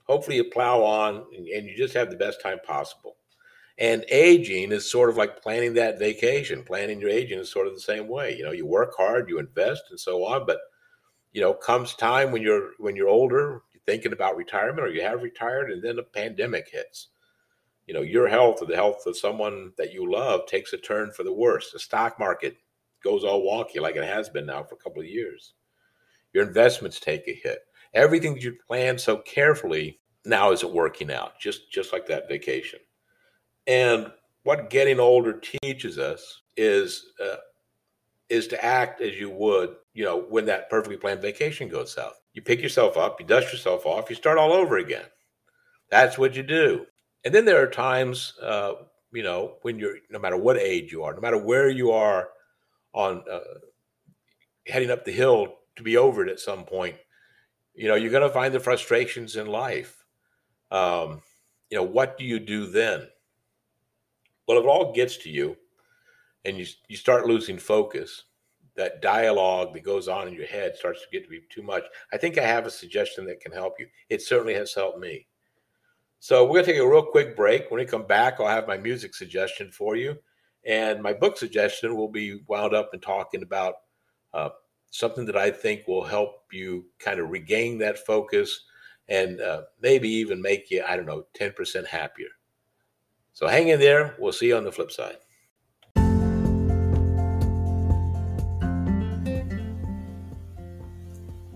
Hopefully, 0.04 0.38
you 0.38 0.46
plow 0.46 0.84
on 0.84 1.26
and 1.36 1.48
you 1.48 1.76
just 1.76 1.96
have 1.96 2.10
the 2.10 2.16
best 2.16 2.42
time 2.42 2.60
possible. 2.66 3.18
And 3.80 4.06
aging 4.10 4.72
is 4.72 4.90
sort 4.90 5.10
of 5.10 5.18
like 5.18 5.42
planning 5.42 5.74
that 5.74 6.00
vacation. 6.00 6.64
Planning 6.64 7.02
your 7.02 7.10
aging 7.10 7.40
is 7.40 7.52
sort 7.52 7.68
of 7.68 7.74
the 7.74 7.82
same 7.82 8.08
way. 8.08 8.36
You 8.36 8.44
know, 8.44 8.52
you 8.52 8.66
work 8.66 8.94
hard, 8.96 9.30
you 9.30 9.40
invest, 9.40 9.84
and 9.90 10.00
so 10.00 10.24
on. 10.24 10.46
But 10.46 10.60
you 11.34 11.42
know, 11.42 11.54
comes 11.54 11.94
time 11.94 12.32
when 12.32 12.42
you're 12.42 12.72
when 12.78 12.96
you're 12.96 13.10
older, 13.10 13.62
you're 13.74 13.82
thinking 13.86 14.14
about 14.14 14.38
retirement, 14.38 14.88
or 14.88 14.90
you 14.90 15.02
have 15.02 15.24
retired, 15.24 15.72
and 15.72 15.84
then 15.84 16.00
a 16.00 16.04
pandemic 16.04 16.70
hits. 16.72 17.08
You 17.88 17.94
know, 17.94 18.02
your 18.02 18.28
health 18.28 18.62
or 18.62 18.66
the 18.66 18.76
health 18.76 19.06
of 19.06 19.18
someone 19.18 19.74
that 19.78 19.94
you 19.94 20.12
love 20.12 20.46
takes 20.46 20.74
a 20.74 20.78
turn 20.78 21.12
for 21.12 21.24
the 21.24 21.34
worse. 21.34 21.72
The 21.72 21.80
stock 21.80 22.20
market 22.20 22.58
goes 23.08 23.24
all 23.24 23.42
wonky 23.42 23.80
like 23.80 23.96
it 23.96 24.04
has 24.04 24.30
been 24.30 24.46
now 24.46 24.64
for 24.64 24.76
a 24.76 24.78
couple 24.78 25.02
of 25.02 25.08
years. 25.08 25.54
Your 26.34 26.46
investments 26.46 27.00
take 27.00 27.28
a 27.28 27.34
hit. 27.34 27.60
Everything 27.94 28.34
that 28.34 28.44
you 28.44 28.56
planned 28.68 29.00
so 29.00 29.18
carefully 29.18 30.00
now 30.26 30.52
isn't 30.52 30.74
working 30.74 31.12
out, 31.12 31.40
just 31.40 31.72
just 31.72 31.94
like 31.94 32.06
that 32.08 32.28
vacation. 32.28 32.80
And 33.66 34.12
what 34.44 34.70
getting 34.70 35.00
older 35.00 35.42
teaches 35.64 35.98
us 35.98 36.42
is 36.58 37.06
uh, 37.24 37.38
is 38.30 38.48
to 38.48 38.64
act 38.64 39.02
as 39.02 39.18
you 39.18 39.30
would, 39.30 39.76
you 39.94 40.04
know, 40.04 40.18
when 40.30 40.46
that 40.46 40.70
perfectly 40.70 40.98
planned 40.98 41.22
vacation 41.22 41.70
goes 41.70 41.94
south. 41.94 42.20
You 42.34 42.42
pick 42.42 42.62
yourself 42.62 42.98
up, 42.98 43.20
you 43.20 43.26
dust 43.26 43.52
yourself 43.54 43.86
off, 43.86 44.10
you 44.10 44.16
start 44.16 44.38
all 44.38 44.52
over 44.52 44.78
again. 44.78 45.06
That's 45.90 46.18
what 46.18 46.36
you 46.36 46.44
do. 46.44 46.86
And 47.24 47.34
then 47.34 47.46
there 47.46 47.62
are 47.62 47.68
times, 47.68 48.34
uh, 48.42 48.74
you 49.14 49.24
know, 49.24 49.56
when 49.62 49.80
you're, 49.80 49.98
no 50.10 50.20
matter 50.20 50.38
what 50.38 50.58
age 50.58 50.92
you 50.92 51.04
are, 51.04 51.14
no 51.14 51.22
matter 51.22 51.38
where 51.38 51.70
you 51.70 51.92
are 51.92 52.30
on 52.94 53.24
uh, 53.32 53.40
heading 54.68 54.92
up 54.92 55.06
the 55.06 55.12
hill 55.12 55.56
to 55.76 55.84
be 55.84 55.98
over 55.98 56.26
it 56.26 56.32
at 56.32 56.40
some 56.40 56.64
point, 56.64 56.96
you 57.74 57.88
know, 57.88 57.96
you're 57.96 58.12
going 58.12 58.28
to 58.28 58.34
find 58.34 58.54
the 58.54 58.60
frustrations 58.60 59.36
in 59.36 59.48
life. 59.48 60.04
Um, 60.72 61.22
you 61.70 61.78
know, 61.78 61.84
what 61.84 62.18
do 62.18 62.26
you 62.26 62.40
do 62.40 62.66
then? 62.68 63.08
Well, 64.48 64.58
if 64.58 64.64
it 64.64 64.68
all 64.68 64.94
gets 64.94 65.18
to 65.18 65.30
you 65.30 65.58
and 66.46 66.58
you, 66.58 66.66
you 66.88 66.98
start 66.98 67.28
losing 67.28 67.58
focus, 67.58 68.24
that 68.78 69.02
dialogue 69.02 69.74
that 69.74 69.84
goes 69.84 70.08
on 70.08 70.28
in 70.28 70.34
your 70.34 70.46
head 70.46 70.76
starts 70.76 71.02
to 71.02 71.08
get 71.12 71.24
to 71.24 71.30
be 71.30 71.42
too 71.50 71.64
much. 71.64 71.84
I 72.14 72.18
think 72.18 72.38
I 72.38 72.44
have 72.44 72.66
a 72.66 72.72
suggestion 72.72 73.26
that 73.26 73.42
can 73.42 73.52
help 73.52 73.74
you. 73.80 73.88
It 74.10 74.22
certainly 74.22 74.54
has 74.54 74.74
helped 74.74 75.00
me. 75.00 75.28
So 76.20 76.46
we're 76.46 76.54
going 76.54 76.66
to 76.66 76.72
take 76.72 76.82
a 76.82 76.88
real 76.88 77.04
quick 77.04 77.36
break. 77.36 77.70
When 77.70 77.80
we 77.80 77.86
come 77.86 78.06
back, 78.06 78.40
I'll 78.40 78.48
have 78.48 78.68
my 78.68 78.78
music 78.78 79.14
suggestion 79.16 79.72
for 79.72 79.96
you. 79.96 80.16
And 80.68 81.02
my 81.02 81.14
book 81.14 81.38
suggestion 81.38 81.96
will 81.96 82.10
be 82.10 82.42
wound 82.48 82.76
up 82.76 82.90
in 82.94 83.00
talking 83.00 83.42
about 83.42 83.76
uh, 84.34 84.50
something 84.92 85.26
that 85.26 85.38
I 85.38 85.50
think 85.50 85.88
will 85.88 86.04
help 86.04 86.44
you 86.52 86.86
kind 87.00 87.20
of 87.20 87.30
regain 87.30 87.78
that 87.80 88.06
focus 88.06 88.66
and 89.08 89.40
uh, 89.40 89.62
maybe 89.82 90.10
even 90.10 90.42
make 90.42 90.70
you, 90.70 90.84
I 90.86 90.98
don't 90.98 91.06
know, 91.06 91.26
10% 91.40 91.88
happier. 91.88 92.28
So 93.32 93.48
hang 93.48 93.70
in 93.70 93.80
there. 93.80 94.16
We'll 94.20 94.34
see 94.34 94.48
you 94.48 94.58
on 94.58 94.66
the 94.66 94.72
flip 94.72 94.92
side. 94.92 95.18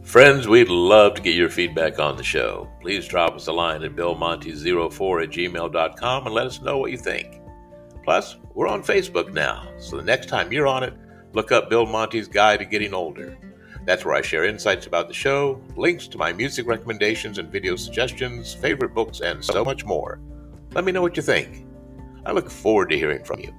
Friends, 0.03 0.47
we'd 0.47 0.67
love 0.69 1.15
to 1.15 1.21
get 1.21 1.35
your 1.35 1.49
feedback 1.49 1.97
on 1.99 2.17
the 2.17 2.23
show. 2.23 2.69
Please 2.81 3.07
drop 3.07 3.33
us 3.33 3.47
a 3.47 3.53
line 3.53 3.83
at 3.83 3.95
billmonty04 3.95 5.23
at 5.23 5.29
gmail.com 5.29 6.25
and 6.25 6.35
let 6.35 6.47
us 6.47 6.61
know 6.61 6.77
what 6.77 6.91
you 6.91 6.97
think. 6.97 7.40
Plus, 8.03 8.37
we're 8.55 8.67
on 8.67 8.83
Facebook 8.83 9.31
now, 9.33 9.67
so 9.77 9.95
the 9.95 10.03
next 10.03 10.27
time 10.27 10.51
you're 10.51 10.67
on 10.67 10.83
it, 10.83 10.93
look 11.33 11.51
up 11.51 11.69
Bill 11.69 11.85
Monty's 11.85 12.27
Guide 12.27 12.59
to 12.59 12.65
Getting 12.65 12.93
Older. 12.93 13.37
That's 13.85 14.05
where 14.05 14.15
I 14.15 14.21
share 14.21 14.45
insights 14.45 14.85
about 14.85 15.07
the 15.07 15.13
show, 15.13 15.61
links 15.75 16.07
to 16.09 16.17
my 16.17 16.33
music 16.33 16.67
recommendations 16.67 17.37
and 17.37 17.51
video 17.51 17.75
suggestions, 17.75 18.53
favorite 18.53 18.93
books, 18.93 19.21
and 19.21 19.43
so 19.43 19.63
much 19.63 19.85
more. 19.85 20.19
Let 20.73 20.83
me 20.83 20.91
know 20.91 21.01
what 21.01 21.17
you 21.17 21.23
think. 21.23 21.65
I 22.25 22.31
look 22.31 22.49
forward 22.49 22.89
to 22.89 22.97
hearing 22.97 23.23
from 23.23 23.39
you. 23.39 23.53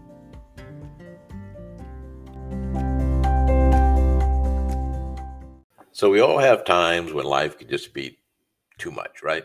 So 5.92 6.11
we 6.11 6.20
all 6.20 6.38
have 6.38 6.64
times 6.64 7.12
when 7.12 7.26
life 7.26 7.58
can 7.58 7.68
just 7.68 7.94
be 7.94 8.18
too 8.78 8.90
much, 8.90 9.22
right? 9.22 9.44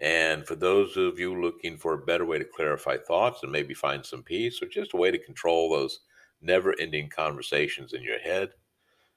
And 0.00 0.46
for 0.46 0.54
those 0.54 0.96
of 0.96 1.18
you 1.18 1.40
looking 1.40 1.76
for 1.76 1.92
a 1.92 2.04
better 2.04 2.24
way 2.24 2.38
to 2.38 2.44
clarify 2.44 2.96
thoughts 2.96 3.42
and 3.42 3.52
maybe 3.52 3.74
find 3.74 4.04
some 4.04 4.22
peace 4.22 4.62
or 4.62 4.66
just 4.66 4.94
a 4.94 4.96
way 4.96 5.10
to 5.10 5.18
control 5.18 5.70
those 5.70 6.00
never 6.40 6.74
ending 6.80 7.10
conversations 7.10 7.92
in 7.92 8.02
your 8.02 8.18
head, 8.18 8.50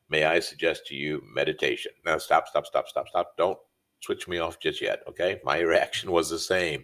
may 0.10 0.26
I 0.26 0.40
suggest 0.40 0.86
to 0.88 0.96
you 0.96 1.24
meditation. 1.34 1.94
Now, 2.06 2.18
stop, 2.18 2.50
stop, 2.50 2.66
stop, 2.66 2.90
stop, 2.90 3.08
stop. 3.08 3.38
Don't 3.38 3.58
switch 4.02 4.28
me 4.28 4.40
off 4.40 4.60
just 4.60 4.82
yet, 4.82 5.04
okay? 5.08 5.40
My 5.46 5.60
reaction 5.62 6.12
was 6.12 6.30
the 6.30 6.40
same 6.40 6.84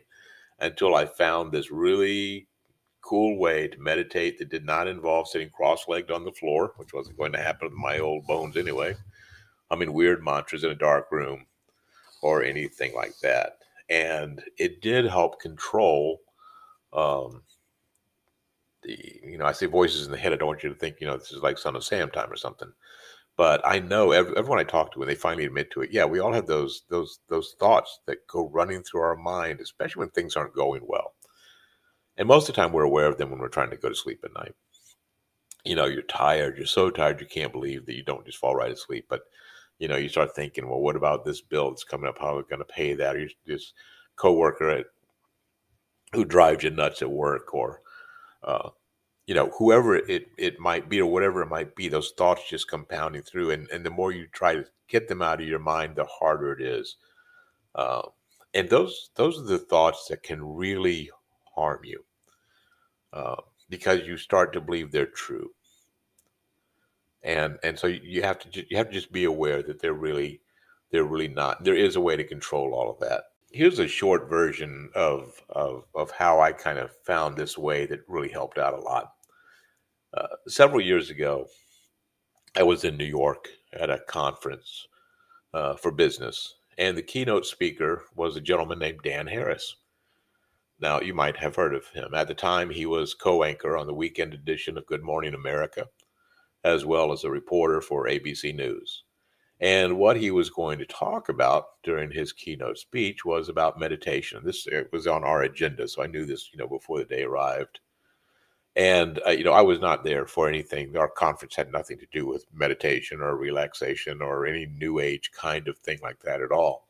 until 0.59 0.95
I 0.95 1.05
found 1.05 1.51
this 1.51 1.69
really 1.69 2.47
cool 3.01 3.37
way 3.37 3.67
to 3.67 3.79
meditate 3.79 4.37
that 4.37 4.49
did 4.49 4.65
not 4.65 4.87
involve 4.87 5.27
sitting 5.27 5.49
cross 5.49 5.87
legged 5.87 6.11
on 6.11 6.23
the 6.23 6.31
floor, 6.31 6.73
which 6.77 6.93
wasn't 6.93 7.17
going 7.17 7.31
to 7.33 7.41
happen 7.41 7.69
with 7.69 7.77
my 7.77 7.99
old 7.99 8.25
bones 8.27 8.55
anyway. 8.55 8.95
I 9.71 9.75
mean, 9.75 9.93
weird 9.93 10.23
mantras 10.23 10.63
in 10.63 10.71
a 10.71 10.75
dark 10.75 11.11
room 11.11 11.45
or 12.21 12.43
anything 12.43 12.93
like 12.95 13.17
that. 13.19 13.58
And 13.89 14.41
it 14.57 14.81
did 14.81 15.05
help 15.05 15.39
control 15.41 16.19
um, 16.93 17.41
the, 18.83 19.19
you 19.23 19.37
know, 19.37 19.45
I 19.45 19.51
say 19.51 19.65
voices 19.65 20.05
in 20.05 20.11
the 20.11 20.17
head. 20.17 20.33
I 20.33 20.35
don't 20.35 20.47
want 20.47 20.63
you 20.63 20.69
to 20.69 20.75
think, 20.75 20.97
you 20.99 21.07
know, 21.07 21.17
this 21.17 21.31
is 21.31 21.41
like 21.41 21.57
Son 21.57 21.75
of 21.75 21.83
Sam 21.83 22.09
time 22.09 22.31
or 22.31 22.37
something. 22.37 22.71
But 23.35 23.61
I 23.65 23.79
know 23.79 24.11
everyone 24.11 24.59
I 24.59 24.63
talk 24.63 24.91
to 24.91 24.99
when 24.99 25.07
they 25.07 25.15
finally 25.15 25.45
admit 25.45 25.71
to 25.71 25.81
it, 25.81 25.91
yeah, 25.93 26.03
we 26.03 26.19
all 26.19 26.33
have 26.33 26.45
those 26.45 26.83
those 26.89 27.19
those 27.29 27.55
thoughts 27.57 28.01
that 28.05 28.27
go 28.27 28.49
running 28.49 28.83
through 28.83 29.01
our 29.01 29.15
mind, 29.15 29.61
especially 29.61 30.01
when 30.01 30.09
things 30.09 30.35
aren't 30.35 30.53
going 30.53 30.81
well. 30.85 31.13
And 32.17 32.27
most 32.27 32.49
of 32.49 32.55
the 32.55 32.61
time, 32.61 32.73
we're 32.73 32.83
aware 32.83 33.05
of 33.05 33.17
them 33.17 33.31
when 33.31 33.39
we're 33.39 33.47
trying 33.47 33.69
to 33.69 33.77
go 33.77 33.87
to 33.87 33.95
sleep 33.95 34.19
at 34.25 34.33
night. 34.33 34.53
You 35.63 35.75
know, 35.75 35.85
you're 35.85 36.01
tired, 36.01 36.57
you're 36.57 36.65
so 36.65 36.89
tired, 36.89 37.21
you 37.21 37.27
can't 37.27 37.53
believe 37.53 37.85
that 37.85 37.95
you 37.95 38.03
don't 38.03 38.25
just 38.25 38.39
fall 38.39 38.55
right 38.55 38.71
asleep. 38.71 39.05
But 39.09 39.21
you 39.79 39.87
know, 39.87 39.95
you 39.95 40.09
start 40.09 40.35
thinking, 40.35 40.69
well, 40.69 40.81
what 40.81 40.97
about 40.97 41.25
this 41.25 41.41
bill 41.41 41.69
that's 41.69 41.85
coming 41.85 42.09
up? 42.09 42.19
How 42.19 42.35
are 42.35 42.37
we 42.37 42.43
going 42.43 42.59
to 42.59 42.65
pay 42.65 42.93
that? 42.95 43.15
Or 43.15 43.27
this 43.45 43.73
coworker 44.17 44.69
at, 44.69 44.85
who 46.13 46.25
drives 46.25 46.63
you 46.63 46.69
nuts 46.69 47.01
at 47.01 47.09
work, 47.09 47.53
or 47.53 47.81
uh, 48.43 48.69
you 49.25 49.35
know, 49.35 49.51
whoever 49.57 49.95
it 49.95 50.27
it 50.37 50.59
might 50.59 50.89
be, 50.89 51.01
or 51.01 51.11
whatever 51.11 51.41
it 51.41 51.49
might 51.49 51.75
be. 51.75 51.87
Those 51.87 52.13
thoughts 52.17 52.49
just 52.49 52.67
compounding 52.69 53.23
through, 53.23 53.51
and 53.51 53.69
and 53.69 53.85
the 53.85 53.89
more 53.89 54.11
you 54.11 54.27
try 54.27 54.53
to 54.55 54.65
get 54.87 55.07
them 55.07 55.21
out 55.21 55.41
of 55.41 55.47
your 55.47 55.59
mind, 55.59 55.95
the 55.95 56.05
harder 56.05 56.51
it 56.51 56.61
is. 56.61 56.97
Uh, 57.75 58.01
and 58.53 58.69
those 58.69 59.11
those 59.15 59.39
are 59.39 59.43
the 59.43 59.59
thoughts 59.59 60.07
that 60.09 60.23
can 60.23 60.43
really 60.43 61.09
harm 61.55 61.81
you 61.83 62.03
uh, 63.13 63.35
because 63.69 64.01
you 64.05 64.17
start 64.17 64.51
to 64.53 64.61
believe 64.61 64.91
they're 64.91 65.05
true 65.05 65.51
and 67.23 67.57
and 67.63 67.77
so 67.77 67.87
you 67.87 68.21
have 68.21 68.39
to 68.39 68.65
you 68.69 68.77
have 68.77 68.87
to 68.87 68.93
just 68.93 69.11
be 69.11 69.25
aware 69.25 69.61
that 69.63 69.81
they're 69.81 69.93
really 69.93 70.41
they're 70.91 71.03
really 71.03 71.27
not. 71.27 71.63
There 71.63 71.75
is 71.75 71.95
a 71.95 72.01
way 72.01 72.15
to 72.15 72.23
control 72.23 72.73
all 72.73 72.89
of 72.89 72.99
that. 72.99 73.25
Here's 73.51 73.79
a 73.79 73.87
short 73.87 74.29
version 74.29 74.89
of 74.95 75.41
of 75.49 75.85
of 75.95 76.11
how 76.11 76.39
I 76.39 76.51
kind 76.51 76.79
of 76.79 76.95
found 77.05 77.35
this 77.35 77.57
way 77.57 77.85
that 77.87 78.07
really 78.07 78.29
helped 78.29 78.57
out 78.57 78.73
a 78.73 78.81
lot. 78.81 79.13
Uh, 80.13 80.27
several 80.47 80.81
years 80.81 81.09
ago, 81.09 81.47
I 82.55 82.63
was 82.63 82.83
in 82.83 82.97
New 82.97 83.05
York 83.05 83.47
at 83.73 83.89
a 83.89 83.99
conference 83.99 84.87
uh, 85.53 85.75
for 85.75 85.91
business, 85.91 86.55
and 86.77 86.97
the 86.97 87.03
keynote 87.03 87.45
speaker 87.45 88.05
was 88.15 88.35
a 88.35 88.41
gentleman 88.41 88.79
named 88.79 89.01
Dan 89.03 89.27
Harris. 89.27 89.75
Now, 90.81 91.01
you 91.01 91.13
might 91.13 91.35
have 91.37 91.57
heard 91.57 91.75
of 91.75 91.85
him. 91.89 92.13
At 92.13 92.29
the 92.29 92.33
time, 92.33 92.69
he 92.69 92.85
was 92.85 93.13
co 93.13 93.43
anchor 93.43 93.77
on 93.77 93.85
the 93.85 93.93
weekend 93.93 94.33
edition 94.33 94.77
of 94.77 94.85
Good 94.85 95.03
Morning 95.03 95.33
America 95.33 95.85
as 96.63 96.85
well 96.85 97.11
as 97.11 97.23
a 97.23 97.29
reporter 97.29 97.81
for 97.81 98.07
ABC 98.07 98.55
News. 98.55 99.03
And 99.61 99.97
what 99.97 100.15
he 100.15 100.31
was 100.31 100.49
going 100.49 100.79
to 100.79 100.85
talk 100.85 101.27
about 101.27 101.81
during 101.83 102.11
his 102.11 102.31
keynote 102.31 102.77
speech 102.77 103.25
was 103.25 103.49
about 103.49 103.79
meditation. 103.79 104.41
This 104.43 104.65
was 104.93 105.05
on 105.05 105.23
our 105.23 105.43
agenda, 105.43 105.87
so 105.87 106.01
I 106.01 106.07
knew 106.07 106.25
this, 106.25 106.49
you 106.53 106.59
know, 106.59 106.67
before 106.67 106.99
the 106.99 107.05
day 107.05 107.23
arrived. 107.23 107.81
And 108.75 109.19
uh, 109.27 109.31
you 109.31 109.43
know, 109.43 109.51
I 109.51 109.61
was 109.61 109.81
not 109.81 110.05
there 110.05 110.25
for 110.25 110.47
anything. 110.47 110.95
Our 110.95 111.09
conference 111.09 111.55
had 111.55 111.71
nothing 111.71 111.97
to 111.99 112.07
do 112.13 112.25
with 112.25 112.45
meditation 112.53 113.19
or 113.19 113.35
relaxation 113.35 114.21
or 114.21 114.45
any 114.45 114.67
new 114.67 114.99
age 114.99 115.31
kind 115.31 115.67
of 115.67 115.77
thing 115.79 115.99
like 116.01 116.19
that 116.21 116.41
at 116.41 116.51
all. 116.51 116.87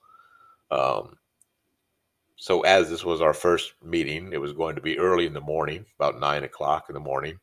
Um, 0.69 1.17
so, 2.35 2.61
as 2.61 2.89
this 2.89 3.03
was 3.03 3.21
our 3.21 3.33
first 3.33 3.73
meeting, 3.83 4.31
it 4.33 4.41
was 4.41 4.53
going 4.53 4.75
to 4.75 4.81
be 4.81 4.99
early 4.99 5.25
in 5.25 5.33
the 5.33 5.41
morning, 5.41 5.85
about 5.97 6.19
nine 6.19 6.43
o'clock 6.43 6.85
in 6.89 6.93
the 6.93 6.99
morning. 6.99 7.39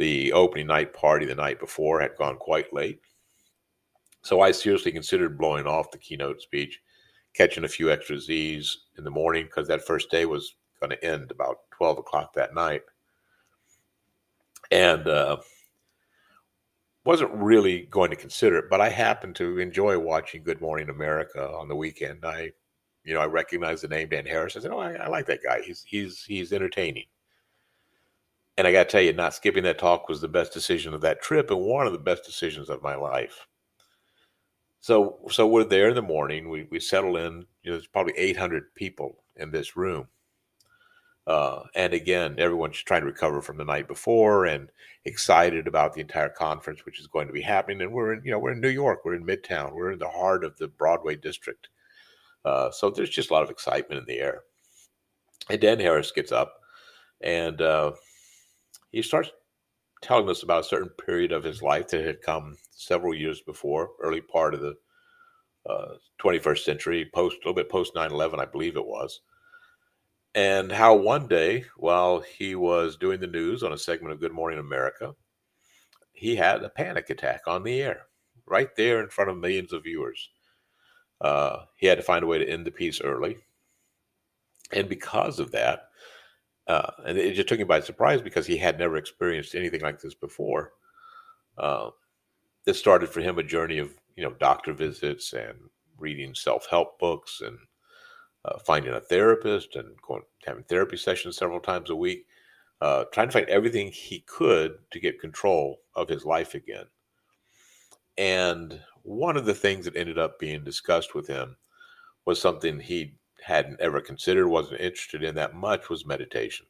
The 0.00 0.32
opening 0.32 0.66
night 0.66 0.94
party 0.94 1.26
the 1.26 1.34
night 1.34 1.60
before 1.60 2.00
had 2.00 2.16
gone 2.16 2.38
quite 2.38 2.72
late. 2.72 3.02
So 4.22 4.40
I 4.40 4.50
seriously 4.50 4.92
considered 4.92 5.36
blowing 5.36 5.66
off 5.66 5.90
the 5.90 5.98
keynote 5.98 6.40
speech, 6.40 6.80
catching 7.34 7.64
a 7.64 7.68
few 7.68 7.90
extra 7.90 8.18
Z's 8.18 8.86
in 8.96 9.04
the 9.04 9.10
morning 9.10 9.44
because 9.44 9.68
that 9.68 9.86
first 9.86 10.10
day 10.10 10.24
was 10.24 10.56
going 10.80 10.88
to 10.88 11.04
end 11.04 11.30
about 11.30 11.58
12 11.72 11.98
o'clock 11.98 12.32
that 12.32 12.54
night. 12.54 12.80
And 14.70 15.06
uh, 15.06 15.36
wasn't 17.04 17.34
really 17.34 17.82
going 17.90 18.08
to 18.08 18.16
consider 18.16 18.56
it, 18.56 18.70
but 18.70 18.80
I 18.80 18.88
happened 18.88 19.36
to 19.36 19.58
enjoy 19.58 19.98
watching 19.98 20.42
Good 20.42 20.62
Morning 20.62 20.88
America 20.88 21.46
on 21.46 21.68
the 21.68 21.76
weekend. 21.76 22.24
I, 22.24 22.52
you 23.04 23.12
know, 23.12 23.20
I 23.20 23.26
recognized 23.26 23.82
the 23.82 23.88
name 23.88 24.08
Dan 24.08 24.24
Harris. 24.24 24.56
I 24.56 24.60
said, 24.60 24.70
"Oh, 24.70 24.78
I, 24.78 24.94
I 24.94 25.08
like 25.08 25.26
that 25.26 25.42
guy. 25.42 25.60
He's 25.60 25.84
he's 25.86 26.24
he's 26.24 26.54
entertaining." 26.54 27.04
And 28.60 28.68
I 28.68 28.72
got 28.72 28.90
to 28.90 28.92
tell 28.92 29.00
you, 29.00 29.14
not 29.14 29.32
skipping 29.32 29.62
that 29.62 29.78
talk 29.78 30.06
was 30.06 30.20
the 30.20 30.28
best 30.28 30.52
decision 30.52 30.92
of 30.92 31.00
that 31.00 31.22
trip 31.22 31.50
and 31.50 31.60
one 31.60 31.86
of 31.86 31.94
the 31.94 31.98
best 31.98 32.26
decisions 32.26 32.68
of 32.68 32.82
my 32.82 32.94
life. 32.94 33.46
So, 34.80 35.18
so 35.30 35.46
we're 35.46 35.64
there 35.64 35.88
in 35.88 35.94
the 35.94 36.02
morning. 36.02 36.50
We, 36.50 36.66
we 36.70 36.78
settle 36.78 37.16
in. 37.16 37.46
You 37.62 37.70
know, 37.70 37.78
there's 37.78 37.86
probably 37.86 38.12
800 38.18 38.74
people 38.74 39.24
in 39.36 39.50
this 39.50 39.78
room. 39.78 40.08
Uh, 41.26 41.62
and 41.74 41.94
again, 41.94 42.34
everyone's 42.36 42.76
trying 42.76 43.00
to 43.00 43.06
recover 43.06 43.40
from 43.40 43.56
the 43.56 43.64
night 43.64 43.88
before 43.88 44.44
and 44.44 44.70
excited 45.06 45.66
about 45.66 45.94
the 45.94 46.02
entire 46.02 46.28
conference, 46.28 46.84
which 46.84 47.00
is 47.00 47.06
going 47.06 47.28
to 47.28 47.32
be 47.32 47.40
happening. 47.40 47.80
And 47.80 47.92
we're 47.94 48.12
in, 48.12 48.20
you 48.26 48.30
know, 48.30 48.38
we're 48.38 48.52
in 48.52 48.60
New 48.60 48.68
York, 48.68 49.06
we're 49.06 49.14
in 49.14 49.24
Midtown, 49.24 49.72
we're 49.72 49.92
in 49.92 49.98
the 49.98 50.10
heart 50.10 50.44
of 50.44 50.58
the 50.58 50.68
Broadway 50.68 51.16
district. 51.16 51.70
Uh, 52.44 52.70
so 52.70 52.90
there's 52.90 53.08
just 53.08 53.30
a 53.30 53.32
lot 53.32 53.42
of 53.42 53.48
excitement 53.48 54.00
in 54.00 54.06
the 54.06 54.20
air. 54.20 54.42
And 55.48 55.58
Dan 55.62 55.80
Harris 55.80 56.12
gets 56.12 56.30
up 56.30 56.56
and 57.22 57.60
uh, 57.62 57.92
he 58.90 59.02
starts 59.02 59.30
telling 60.02 60.28
us 60.28 60.42
about 60.42 60.64
a 60.64 60.68
certain 60.68 60.88
period 60.88 61.32
of 61.32 61.44
his 61.44 61.62
life 61.62 61.88
that 61.88 62.04
had 62.04 62.22
come 62.22 62.56
several 62.70 63.14
years 63.14 63.40
before, 63.42 63.90
early 64.02 64.20
part 64.20 64.54
of 64.54 64.60
the 64.60 64.74
uh, 65.68 65.94
21st 66.22 66.58
century, 66.60 67.10
post 67.14 67.36
a 67.36 67.38
little 67.40 67.54
bit 67.54 67.68
post 67.68 67.94
9/11, 67.94 68.38
I 68.38 68.46
believe 68.46 68.76
it 68.76 68.86
was, 68.86 69.20
and 70.34 70.72
how 70.72 70.94
one 70.94 71.26
day 71.26 71.64
while 71.76 72.20
he 72.20 72.54
was 72.54 72.96
doing 72.96 73.20
the 73.20 73.26
news 73.26 73.62
on 73.62 73.72
a 73.72 73.78
segment 73.78 74.12
of 74.12 74.20
Good 74.20 74.32
Morning 74.32 74.58
America, 74.58 75.14
he 76.12 76.36
had 76.36 76.62
a 76.62 76.70
panic 76.70 77.10
attack 77.10 77.42
on 77.46 77.62
the 77.62 77.82
air, 77.82 78.06
right 78.46 78.74
there 78.76 79.02
in 79.02 79.08
front 79.10 79.30
of 79.30 79.36
millions 79.38 79.72
of 79.72 79.82
viewers. 79.84 80.30
Uh, 81.20 81.64
he 81.76 81.86
had 81.86 81.98
to 81.98 82.04
find 82.04 82.24
a 82.24 82.26
way 82.26 82.38
to 82.38 82.48
end 82.48 82.66
the 82.66 82.70
piece 82.70 83.00
early, 83.02 83.36
and 84.72 84.88
because 84.88 85.38
of 85.38 85.52
that, 85.52 85.89
uh, 86.66 86.90
and 87.06 87.18
it 87.18 87.34
just 87.34 87.48
took 87.48 87.58
him 87.58 87.68
by 87.68 87.80
surprise 87.80 88.20
because 88.22 88.46
he 88.46 88.56
had 88.56 88.78
never 88.78 88.96
experienced 88.96 89.54
anything 89.54 89.80
like 89.80 90.00
this 90.00 90.14
before. 90.14 90.72
Uh, 91.58 91.90
this 92.64 92.78
started 92.78 93.08
for 93.08 93.20
him 93.20 93.38
a 93.38 93.42
journey 93.42 93.78
of 93.78 93.94
you 94.16 94.22
know 94.22 94.34
doctor 94.38 94.72
visits 94.72 95.32
and 95.32 95.58
reading 95.98 96.34
self-help 96.34 96.98
books 96.98 97.40
and 97.44 97.58
uh, 98.44 98.58
finding 98.58 98.92
a 98.92 99.00
therapist 99.00 99.76
and 99.76 99.88
going 100.06 100.22
having 100.46 100.64
therapy 100.64 100.96
sessions 100.96 101.36
several 101.36 101.60
times 101.60 101.90
a 101.90 101.96
week, 101.96 102.26
uh, 102.80 103.04
trying 103.12 103.28
to 103.28 103.32
find 103.32 103.48
everything 103.48 103.88
he 103.88 104.20
could 104.26 104.78
to 104.90 105.00
get 105.00 105.20
control 105.20 105.80
of 105.94 106.08
his 106.08 106.24
life 106.24 106.54
again. 106.54 106.86
And 108.16 108.80
one 109.02 109.36
of 109.36 109.46
the 109.46 109.54
things 109.54 109.84
that 109.84 109.96
ended 109.96 110.18
up 110.18 110.38
being 110.38 110.64
discussed 110.64 111.14
with 111.14 111.26
him 111.26 111.56
was 112.26 112.40
something 112.40 112.80
he 112.80 113.14
hadn't 113.42 113.80
ever 113.80 114.00
considered, 114.00 114.48
wasn't 114.48 114.80
interested 114.80 115.22
in 115.22 115.34
that 115.36 115.54
much, 115.54 115.88
was 115.88 116.06
meditation. 116.06 116.66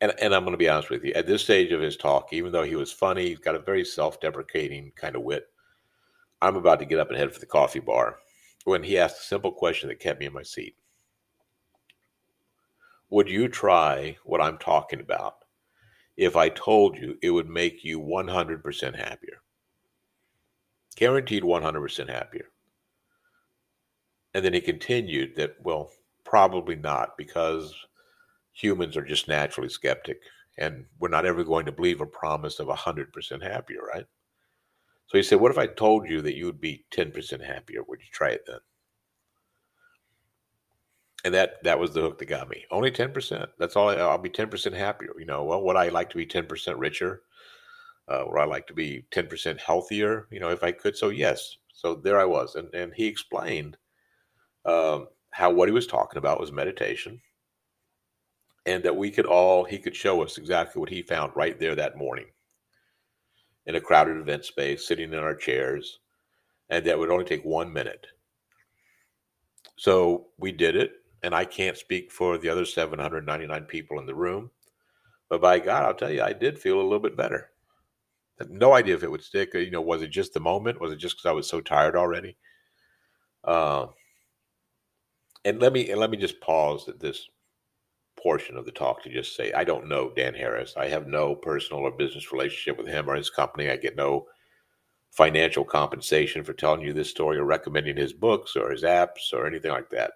And, 0.00 0.12
and 0.20 0.34
I'm 0.34 0.42
going 0.42 0.52
to 0.52 0.58
be 0.58 0.68
honest 0.68 0.90
with 0.90 1.04
you, 1.04 1.12
at 1.14 1.26
this 1.26 1.42
stage 1.42 1.72
of 1.72 1.80
his 1.80 1.96
talk, 1.96 2.32
even 2.32 2.52
though 2.52 2.64
he 2.64 2.76
was 2.76 2.92
funny, 2.92 3.28
he's 3.28 3.38
got 3.38 3.54
a 3.54 3.60
very 3.60 3.84
self 3.84 4.20
deprecating 4.20 4.92
kind 4.94 5.16
of 5.16 5.22
wit. 5.22 5.46
I'm 6.42 6.56
about 6.56 6.78
to 6.80 6.84
get 6.84 6.98
up 6.98 7.08
and 7.08 7.16
head 7.16 7.32
for 7.32 7.40
the 7.40 7.46
coffee 7.46 7.80
bar 7.80 8.18
when 8.64 8.82
he 8.82 8.98
asked 8.98 9.20
a 9.20 9.24
simple 9.24 9.52
question 9.52 9.88
that 9.88 10.00
kept 10.00 10.20
me 10.20 10.26
in 10.26 10.32
my 10.32 10.42
seat. 10.42 10.76
Would 13.10 13.28
you 13.28 13.48
try 13.48 14.16
what 14.24 14.40
I'm 14.40 14.58
talking 14.58 15.00
about 15.00 15.44
if 16.16 16.36
I 16.36 16.48
told 16.48 16.98
you 16.98 17.16
it 17.22 17.30
would 17.30 17.48
make 17.48 17.84
you 17.84 18.00
100% 18.00 18.96
happier? 18.96 19.42
Guaranteed 20.96 21.42
100% 21.42 22.08
happier. 22.08 22.46
And 24.36 24.44
then 24.44 24.52
he 24.52 24.60
continued 24.60 25.34
that, 25.36 25.56
well, 25.62 25.90
probably 26.22 26.76
not, 26.76 27.16
because 27.16 27.74
humans 28.52 28.94
are 28.94 29.02
just 29.02 29.28
naturally 29.28 29.70
skeptic, 29.70 30.20
and 30.58 30.84
we're 30.98 31.08
not 31.08 31.24
ever 31.24 31.42
going 31.42 31.64
to 31.64 31.72
believe 31.72 32.02
a 32.02 32.06
promise 32.06 32.60
of 32.60 32.66
100% 32.66 33.42
happier, 33.42 33.80
right? 33.80 34.04
So 35.06 35.16
he 35.16 35.22
said, 35.22 35.40
What 35.40 35.52
if 35.52 35.56
I 35.56 35.66
told 35.66 36.06
you 36.06 36.20
that 36.20 36.36
you 36.36 36.44
would 36.44 36.60
be 36.60 36.84
10% 36.90 37.42
happier? 37.42 37.82
Would 37.88 38.02
you 38.02 38.08
try 38.12 38.28
it 38.28 38.44
then? 38.46 38.58
And 41.24 41.32
that 41.32 41.62
that 41.62 41.78
was 41.78 41.94
the 41.94 42.02
hook 42.02 42.18
that 42.18 42.26
got 42.26 42.50
me. 42.50 42.66
Only 42.70 42.90
10%. 42.90 43.46
That's 43.58 43.74
all. 43.74 43.88
I, 43.88 44.04
will 44.04 44.18
be 44.18 44.28
10% 44.28 44.74
happier. 44.74 45.14
You 45.18 45.24
know, 45.24 45.44
well, 45.44 45.62
would 45.62 45.76
I 45.76 45.88
like 45.88 46.10
to 46.10 46.18
be 46.18 46.26
10% 46.26 46.74
richer? 46.76 47.22
Uh, 48.06 48.24
would 48.26 48.38
I 48.38 48.44
like 48.44 48.66
to 48.66 48.74
be 48.74 49.06
10% 49.12 49.58
healthier? 49.62 50.28
You 50.30 50.40
know, 50.40 50.50
if 50.50 50.62
I 50.62 50.72
could. 50.72 50.94
So, 50.94 51.08
yes. 51.08 51.56
So 51.72 51.94
there 51.94 52.20
I 52.20 52.26
was. 52.26 52.54
And, 52.54 52.68
and 52.74 52.92
he 52.94 53.06
explained 53.06 53.78
um, 54.66 55.08
how 55.30 55.50
what 55.50 55.68
he 55.68 55.72
was 55.72 55.86
talking 55.86 56.18
about 56.18 56.40
was 56.40 56.52
meditation, 56.52 57.20
and 58.66 58.82
that 58.82 58.96
we 58.96 59.10
could 59.10 59.26
all 59.26 59.64
he 59.64 59.78
could 59.78 59.96
show 59.96 60.22
us 60.22 60.38
exactly 60.38 60.80
what 60.80 60.90
he 60.90 61.02
found 61.02 61.32
right 61.36 61.58
there 61.58 61.74
that 61.74 61.96
morning 61.96 62.26
in 63.66 63.74
a 63.76 63.80
crowded 63.80 64.16
event 64.16 64.44
space, 64.44 64.86
sitting 64.86 65.12
in 65.12 65.18
our 65.18 65.34
chairs, 65.34 66.00
and 66.70 66.84
that 66.84 66.98
would 66.98 67.10
only 67.10 67.24
take 67.24 67.44
one 67.44 67.72
minute. 67.72 68.06
So 69.76 70.28
we 70.38 70.52
did 70.52 70.76
it, 70.76 70.92
and 71.22 71.34
I 71.34 71.44
can't 71.44 71.76
speak 71.76 72.10
for 72.10 72.38
the 72.38 72.48
other 72.48 72.64
799 72.64 73.64
people 73.64 73.98
in 73.98 74.06
the 74.06 74.14
room, 74.14 74.50
but 75.28 75.40
by 75.40 75.58
God, 75.58 75.84
I'll 75.84 75.94
tell 75.94 76.10
you, 76.10 76.22
I 76.22 76.32
did 76.32 76.58
feel 76.58 76.80
a 76.80 76.82
little 76.82 77.00
bit 77.00 77.16
better. 77.16 77.50
No 78.48 78.74
idea 78.74 78.94
if 78.94 79.02
it 79.02 79.10
would 79.10 79.22
stick. 79.22 79.54
You 79.54 79.70
know, 79.70 79.80
was 79.80 80.02
it 80.02 80.08
just 80.08 80.34
the 80.34 80.40
moment? 80.40 80.80
Was 80.80 80.92
it 80.92 80.98
just 80.98 81.16
because 81.16 81.28
I 81.28 81.32
was 81.32 81.48
so 81.48 81.60
tired 81.60 81.96
already? 81.96 82.36
Uh, 83.44 83.86
and 85.46 85.60
let 85.60 85.72
me 85.72 85.90
and 85.90 86.00
let 86.00 86.10
me 86.10 86.16
just 86.16 86.40
pause 86.40 86.88
at 86.88 86.98
this 86.98 87.28
portion 88.20 88.56
of 88.56 88.64
the 88.64 88.72
talk 88.72 89.02
to 89.02 89.08
just 89.08 89.36
say 89.36 89.52
I 89.52 89.62
don't 89.62 89.88
know 89.88 90.10
Dan 90.10 90.34
Harris. 90.34 90.74
I 90.76 90.88
have 90.88 91.06
no 91.06 91.36
personal 91.36 91.82
or 91.82 91.92
business 91.92 92.32
relationship 92.32 92.76
with 92.76 92.88
him 92.88 93.08
or 93.08 93.14
his 93.14 93.30
company. 93.30 93.70
I 93.70 93.76
get 93.76 93.96
no 93.96 94.26
financial 95.12 95.64
compensation 95.64 96.42
for 96.42 96.52
telling 96.52 96.80
you 96.82 96.92
this 96.92 97.08
story 97.08 97.38
or 97.38 97.44
recommending 97.44 97.96
his 97.96 98.12
books 98.12 98.56
or 98.56 98.70
his 98.70 98.82
apps 98.82 99.32
or 99.32 99.46
anything 99.46 99.70
like 99.70 99.88
that. 99.90 100.12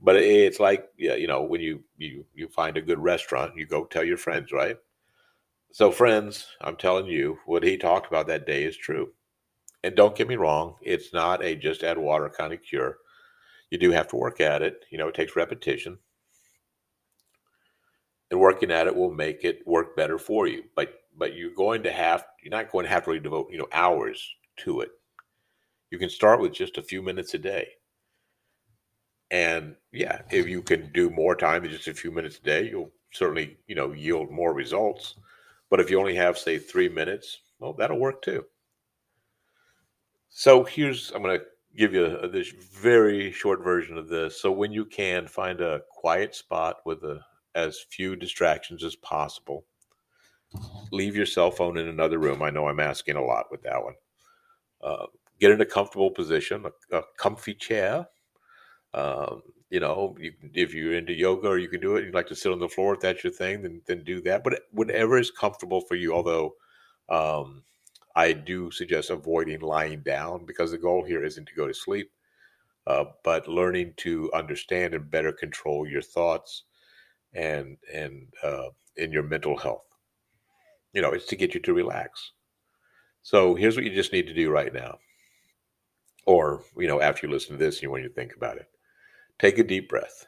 But 0.00 0.16
it's 0.16 0.60
like 0.60 0.88
yeah, 0.96 1.14
you 1.14 1.26
know, 1.26 1.42
when 1.42 1.60
you 1.60 1.84
you 1.98 2.24
you 2.34 2.48
find 2.48 2.78
a 2.78 2.82
good 2.82 2.98
restaurant, 2.98 3.56
you 3.56 3.66
go 3.66 3.84
tell 3.84 4.04
your 4.04 4.16
friends, 4.16 4.50
right? 4.50 4.76
So 5.72 5.90
friends, 5.90 6.46
I'm 6.62 6.76
telling 6.76 7.06
you, 7.06 7.38
what 7.44 7.64
he 7.64 7.76
talked 7.76 8.06
about 8.06 8.28
that 8.28 8.46
day 8.46 8.64
is 8.64 8.76
true. 8.76 9.12
And 9.82 9.94
don't 9.94 10.16
get 10.16 10.28
me 10.28 10.36
wrong, 10.36 10.76
it's 10.80 11.12
not 11.12 11.44
a 11.44 11.54
just 11.54 11.82
add 11.82 11.98
water 11.98 12.30
kind 12.30 12.54
of 12.54 12.62
cure 12.62 12.98
you 13.70 13.78
do 13.78 13.90
have 13.90 14.08
to 14.08 14.16
work 14.16 14.40
at 14.40 14.62
it. 14.62 14.84
You 14.90 14.98
know, 14.98 15.08
it 15.08 15.14
takes 15.14 15.36
repetition. 15.36 15.98
And 18.30 18.40
working 18.40 18.70
at 18.70 18.86
it 18.86 18.96
will 18.96 19.12
make 19.12 19.44
it 19.44 19.66
work 19.66 19.96
better 19.96 20.18
for 20.18 20.46
you. 20.46 20.64
But 20.74 20.94
but 21.16 21.36
you're 21.36 21.54
going 21.54 21.82
to 21.84 21.92
have 21.92 22.24
you're 22.42 22.50
not 22.50 22.70
going 22.70 22.84
to 22.84 22.90
have 22.90 23.04
to 23.04 23.10
really 23.10 23.22
devote, 23.22 23.48
you 23.50 23.58
know, 23.58 23.68
hours 23.72 24.26
to 24.58 24.80
it. 24.80 24.90
You 25.90 25.98
can 25.98 26.08
start 26.08 26.40
with 26.40 26.52
just 26.52 26.78
a 26.78 26.82
few 26.82 27.02
minutes 27.02 27.34
a 27.34 27.38
day. 27.38 27.68
And 29.30 29.76
yeah, 29.92 30.22
if 30.30 30.48
you 30.48 30.62
can 30.62 30.92
do 30.92 31.10
more 31.10 31.36
time 31.36 31.62
than 31.62 31.70
just 31.70 31.88
a 31.88 31.94
few 31.94 32.10
minutes 32.10 32.38
a 32.38 32.42
day, 32.42 32.68
you'll 32.68 32.92
certainly, 33.12 33.58
you 33.66 33.74
know, 33.74 33.92
yield 33.92 34.30
more 34.30 34.52
results. 34.52 35.14
But 35.70 35.80
if 35.80 35.90
you 35.90 35.98
only 35.98 36.14
have, 36.14 36.36
say, 36.38 36.58
three 36.58 36.88
minutes, 36.88 37.40
well, 37.58 37.72
that'll 37.72 37.98
work 37.98 38.22
too. 38.22 38.44
So 40.28 40.64
here's, 40.64 41.10
I'm 41.12 41.22
to 41.22 41.42
give 41.76 41.92
you 41.92 42.04
a, 42.04 42.28
this 42.28 42.50
very 42.50 43.32
short 43.32 43.62
version 43.62 43.98
of 43.98 44.08
this. 44.08 44.40
So 44.40 44.50
when 44.50 44.72
you 44.72 44.84
can 44.84 45.26
find 45.26 45.60
a 45.60 45.80
quiet 45.90 46.34
spot 46.34 46.76
with 46.84 47.02
a, 47.02 47.20
as 47.54 47.80
few 47.90 48.16
distractions 48.16 48.84
as 48.84 48.96
possible, 48.96 49.64
leave 50.92 51.16
your 51.16 51.26
cell 51.26 51.50
phone 51.50 51.78
in 51.78 51.88
another 51.88 52.18
room. 52.18 52.42
I 52.42 52.50
know 52.50 52.68
I'm 52.68 52.80
asking 52.80 53.16
a 53.16 53.24
lot 53.24 53.46
with 53.50 53.62
that 53.62 53.82
one. 53.82 53.94
Uh, 54.82 55.06
get 55.40 55.50
in 55.50 55.60
a 55.60 55.66
comfortable 55.66 56.10
position, 56.10 56.64
a, 56.92 56.98
a 56.98 57.02
comfy 57.18 57.54
chair. 57.54 58.06
Um, 58.92 59.42
you 59.70 59.80
know, 59.80 60.16
you, 60.20 60.32
if 60.52 60.72
you're 60.72 60.94
into 60.94 61.12
yoga 61.12 61.48
or 61.48 61.58
you 61.58 61.68
can 61.68 61.80
do 61.80 61.96
it, 61.96 62.04
you'd 62.04 62.14
like 62.14 62.28
to 62.28 62.36
sit 62.36 62.52
on 62.52 62.60
the 62.60 62.68
floor 62.68 62.94
if 62.94 63.00
that's 63.00 63.24
your 63.24 63.32
thing, 63.32 63.62
then 63.62 63.82
then 63.86 64.04
do 64.04 64.20
that. 64.20 64.44
But 64.44 64.60
whatever 64.70 65.18
is 65.18 65.32
comfortable 65.32 65.80
for 65.80 65.96
you. 65.96 66.14
Although 66.14 66.54
um, 67.08 67.64
I 68.16 68.32
do 68.32 68.70
suggest 68.70 69.10
avoiding 69.10 69.60
lying 69.60 70.02
down 70.02 70.44
because 70.46 70.70
the 70.70 70.78
goal 70.78 71.04
here 71.04 71.24
isn't 71.24 71.46
to 71.46 71.54
go 71.54 71.66
to 71.68 71.74
sleep, 71.74 72.10
uh, 72.86 73.06
but 73.24 73.48
learning 73.48 73.94
to 73.98 74.32
understand 74.34 74.94
and 74.94 75.10
better 75.10 75.32
control 75.32 75.86
your 75.88 76.02
thoughts 76.02 76.64
and 77.34 77.78
and 77.92 78.32
uh, 78.42 78.70
in 78.96 79.12
your 79.12 79.24
mental 79.24 79.56
health. 79.58 79.86
You 80.94 81.02
know, 81.02 81.10
it's 81.10 81.26
to 81.26 81.36
get 81.36 81.52
you 81.54 81.60
to 81.60 81.74
relax. 81.74 82.32
So 83.22 83.54
here's 83.54 83.76
what 83.76 83.84
you 83.84 83.94
just 83.94 84.12
need 84.12 84.26
to 84.28 84.34
do 84.34 84.50
right 84.50 84.72
now, 84.72 84.98
or 86.26 86.62
you 86.76 86.86
know, 86.86 87.00
after 87.00 87.26
you 87.26 87.32
listen 87.32 87.52
to 87.52 87.64
this, 87.64 87.82
you 87.82 87.90
when 87.90 88.02
you 88.02 88.08
think 88.10 88.34
about 88.36 88.58
it, 88.58 88.68
take 89.38 89.58
a 89.58 89.64
deep 89.64 89.88
breath 89.88 90.26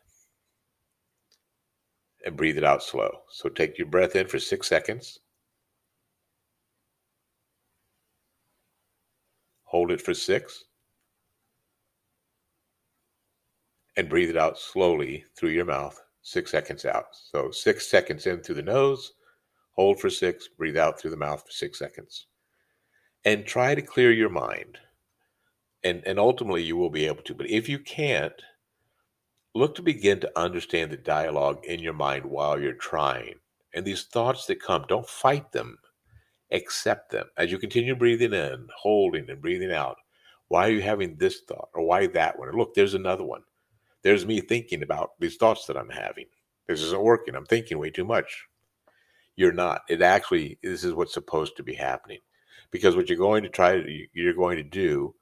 and 2.26 2.36
breathe 2.36 2.58
it 2.58 2.64
out 2.64 2.82
slow. 2.82 3.22
So 3.30 3.48
take 3.48 3.78
your 3.78 3.86
breath 3.86 4.16
in 4.16 4.26
for 4.26 4.38
six 4.38 4.68
seconds. 4.68 5.20
Hold 9.76 9.90
it 9.90 10.00
for 10.00 10.14
six. 10.14 10.64
And 13.98 14.08
breathe 14.08 14.30
it 14.30 14.36
out 14.38 14.58
slowly 14.58 15.26
through 15.36 15.50
your 15.50 15.66
mouth, 15.66 16.00
six 16.22 16.50
seconds 16.50 16.86
out. 16.86 17.08
So 17.12 17.50
six 17.50 17.86
seconds 17.86 18.26
in 18.26 18.40
through 18.40 18.54
the 18.54 18.62
nose, 18.62 19.12
hold 19.72 20.00
for 20.00 20.08
six, 20.08 20.48
breathe 20.48 20.78
out 20.78 20.98
through 20.98 21.10
the 21.10 21.18
mouth 21.18 21.42
for 21.44 21.52
six 21.52 21.78
seconds. 21.78 22.26
And 23.26 23.44
try 23.44 23.74
to 23.74 23.82
clear 23.82 24.10
your 24.12 24.30
mind. 24.30 24.78
And, 25.84 26.02
and 26.06 26.18
ultimately, 26.18 26.62
you 26.62 26.78
will 26.78 26.88
be 26.88 27.06
able 27.06 27.22
to. 27.24 27.34
But 27.34 27.50
if 27.50 27.68
you 27.68 27.78
can't, 27.78 28.40
look 29.54 29.74
to 29.74 29.82
begin 29.82 30.20
to 30.20 30.38
understand 30.40 30.90
the 30.90 30.96
dialogue 30.96 31.66
in 31.66 31.80
your 31.80 31.92
mind 31.92 32.24
while 32.24 32.58
you're 32.58 32.72
trying. 32.72 33.34
And 33.74 33.84
these 33.84 34.04
thoughts 34.04 34.46
that 34.46 34.62
come, 34.62 34.86
don't 34.88 35.06
fight 35.06 35.52
them, 35.52 35.76
accept 36.50 37.10
them. 37.10 37.26
As 37.36 37.50
you 37.50 37.58
continue 37.58 37.94
breathing 37.94 38.32
in, 38.32 38.68
holding 38.76 39.28
and 39.30 39.40
breathing 39.40 39.72
out, 39.72 39.96
why 40.48 40.68
are 40.68 40.72
you 40.72 40.82
having 40.82 41.16
this 41.16 41.40
thought 41.40 41.68
or 41.74 41.84
why 41.84 42.06
that 42.08 42.38
one? 42.38 42.48
Or 42.48 42.54
look, 42.54 42.74
there's 42.74 42.94
another 42.94 43.24
one. 43.24 43.42
There's 44.02 44.26
me 44.26 44.40
thinking 44.40 44.82
about 44.82 45.10
these 45.18 45.36
thoughts 45.36 45.66
that 45.66 45.76
I'm 45.76 45.90
having. 45.90 46.26
This 46.68 46.82
isn't 46.82 47.02
working. 47.02 47.34
I'm 47.34 47.46
thinking 47.46 47.78
way 47.78 47.90
too 47.90 48.04
much. 48.04 48.46
You're 49.34 49.52
not. 49.52 49.82
It 49.88 50.02
actually, 50.02 50.58
this 50.62 50.84
is 50.84 50.94
what's 50.94 51.14
supposed 51.14 51.56
to 51.56 51.62
be 51.62 51.74
happening. 51.74 52.20
Because 52.70 52.96
what 52.96 53.08
you're 53.08 53.18
going 53.18 53.42
to 53.42 53.48
try 53.48 53.82
you're 54.12 54.34
going 54.34 54.56
to 54.56 54.62
do 54.62 55.14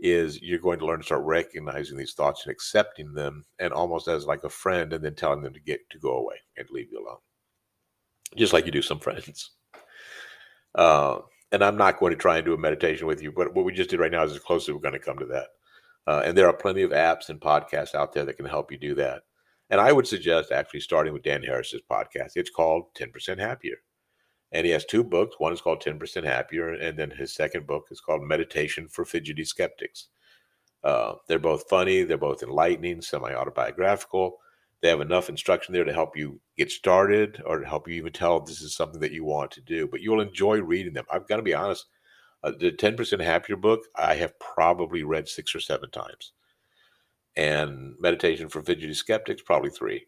is 0.00 0.40
you're 0.40 0.58
going 0.58 0.78
to 0.78 0.86
learn 0.86 1.00
to 1.00 1.04
start 1.04 1.24
recognizing 1.24 1.96
these 1.96 2.14
thoughts 2.14 2.44
and 2.44 2.52
accepting 2.52 3.12
them 3.12 3.44
and 3.58 3.72
almost 3.72 4.08
as 4.08 4.26
like 4.26 4.44
a 4.44 4.48
friend 4.48 4.92
and 4.92 5.04
then 5.04 5.14
telling 5.14 5.42
them 5.42 5.52
to 5.52 5.60
get 5.60 5.80
to 5.90 5.98
go 5.98 6.16
away 6.16 6.36
and 6.56 6.66
leave 6.70 6.88
you 6.90 6.98
alone 6.98 7.18
just 8.36 8.52
like 8.52 8.64
you 8.64 8.72
do 8.72 8.82
some 8.82 8.98
friends 9.00 9.50
uh, 10.74 11.18
and 11.52 11.62
i'm 11.62 11.76
not 11.76 11.98
going 11.98 12.10
to 12.10 12.18
try 12.18 12.36
and 12.36 12.46
do 12.46 12.54
a 12.54 12.58
meditation 12.58 13.06
with 13.06 13.22
you 13.22 13.32
but 13.32 13.54
what 13.54 13.64
we 13.64 13.72
just 13.72 13.90
did 13.90 14.00
right 14.00 14.12
now 14.12 14.24
is 14.24 14.32
as 14.32 14.38
close 14.38 14.68
as 14.68 14.74
we're 14.74 14.80
going 14.80 14.92
to 14.92 14.98
come 14.98 15.18
to 15.18 15.26
that 15.26 15.48
uh, 16.06 16.22
and 16.24 16.36
there 16.36 16.48
are 16.48 16.52
plenty 16.52 16.82
of 16.82 16.90
apps 16.90 17.28
and 17.28 17.40
podcasts 17.40 17.94
out 17.94 18.12
there 18.12 18.24
that 18.24 18.36
can 18.36 18.46
help 18.46 18.70
you 18.70 18.78
do 18.78 18.94
that 18.94 19.22
and 19.70 19.80
i 19.80 19.92
would 19.92 20.06
suggest 20.06 20.52
actually 20.52 20.80
starting 20.80 21.12
with 21.12 21.22
dan 21.22 21.42
harris's 21.42 21.82
podcast 21.90 22.32
it's 22.34 22.50
called 22.50 22.84
10% 22.94 23.38
happier 23.38 23.76
and 24.52 24.66
he 24.66 24.72
has 24.72 24.84
two 24.84 25.04
books. 25.04 25.36
One 25.38 25.52
is 25.52 25.60
called 25.60 25.82
10% 25.82 26.24
Happier, 26.24 26.74
and 26.74 26.98
then 26.98 27.10
his 27.10 27.34
second 27.34 27.66
book 27.66 27.86
is 27.90 28.00
called 28.00 28.22
Meditation 28.22 28.88
for 28.88 29.04
Fidgety 29.04 29.44
Skeptics. 29.44 30.08
Uh, 30.82 31.14
they're 31.28 31.38
both 31.38 31.68
funny, 31.68 32.02
they're 32.02 32.18
both 32.18 32.42
enlightening, 32.42 33.00
semi 33.02 33.32
autobiographical. 33.32 34.38
They 34.82 34.88
have 34.88 35.00
enough 35.00 35.28
instruction 35.28 35.74
there 35.74 35.84
to 35.84 35.92
help 35.92 36.16
you 36.16 36.40
get 36.56 36.70
started 36.70 37.42
or 37.44 37.58
to 37.58 37.66
help 37.66 37.86
you 37.86 37.94
even 37.94 38.12
tell 38.12 38.38
if 38.38 38.46
this 38.46 38.62
is 38.62 38.74
something 38.74 39.00
that 39.00 39.12
you 39.12 39.24
want 39.24 39.50
to 39.52 39.60
do. 39.60 39.86
But 39.86 40.00
you'll 40.00 40.20
enjoy 40.20 40.60
reading 40.60 40.94
them. 40.94 41.04
I've 41.10 41.28
got 41.28 41.36
to 41.36 41.42
be 41.42 41.54
honest, 41.54 41.86
uh, 42.42 42.52
the 42.58 42.72
10% 42.72 43.22
Happier 43.22 43.56
book, 43.56 43.80
I 43.94 44.14
have 44.14 44.38
probably 44.38 45.02
read 45.02 45.28
six 45.28 45.54
or 45.54 45.60
seven 45.60 45.90
times. 45.90 46.32
And 47.36 47.94
Meditation 48.00 48.48
for 48.48 48.62
Fidgety 48.62 48.94
Skeptics, 48.94 49.42
probably 49.42 49.70
three. 49.70 50.06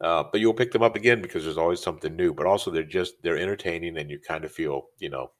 Uh, 0.00 0.24
but 0.30 0.40
you'll 0.40 0.54
pick 0.54 0.72
them 0.72 0.82
up 0.82 0.94
again 0.94 1.22
because 1.22 1.44
there's 1.44 1.58
always 1.58 1.82
something 1.82 2.14
new. 2.14 2.32
But 2.32 2.46
also 2.46 2.70
they're 2.70 2.82
just 2.82 3.14
they're 3.22 3.38
entertaining, 3.38 3.96
and 3.96 4.10
you 4.10 4.18
kind 4.18 4.44
of 4.44 4.52
feel 4.52 4.88
you 4.98 5.08
know, 5.10 5.30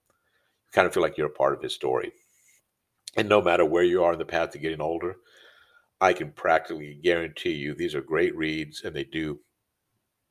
kind 0.73 0.87
of 0.87 0.95
feel 0.95 1.03
like 1.03 1.17
you're 1.17 1.27
a 1.27 1.31
part 1.31 1.55
of 1.55 1.63
his 1.63 1.75
story. 1.75 2.13
And 3.17 3.29
no 3.29 3.41
matter 3.41 3.65
where 3.65 3.85
you 3.85 4.05
are 4.05 4.13
in 4.13 4.19
the 4.19 4.25
path 4.25 4.51
to 4.51 4.59
getting 4.59 4.81
older, 4.81 5.17
I 6.01 6.13
can 6.13 6.33
practically 6.33 6.99
guarantee 7.03 7.55
you 7.55 7.75
these 7.75 7.95
are 7.95 8.03
great 8.03 8.37
reads, 8.37 8.83
and 8.85 8.95
they 8.95 9.05
do 9.05 9.41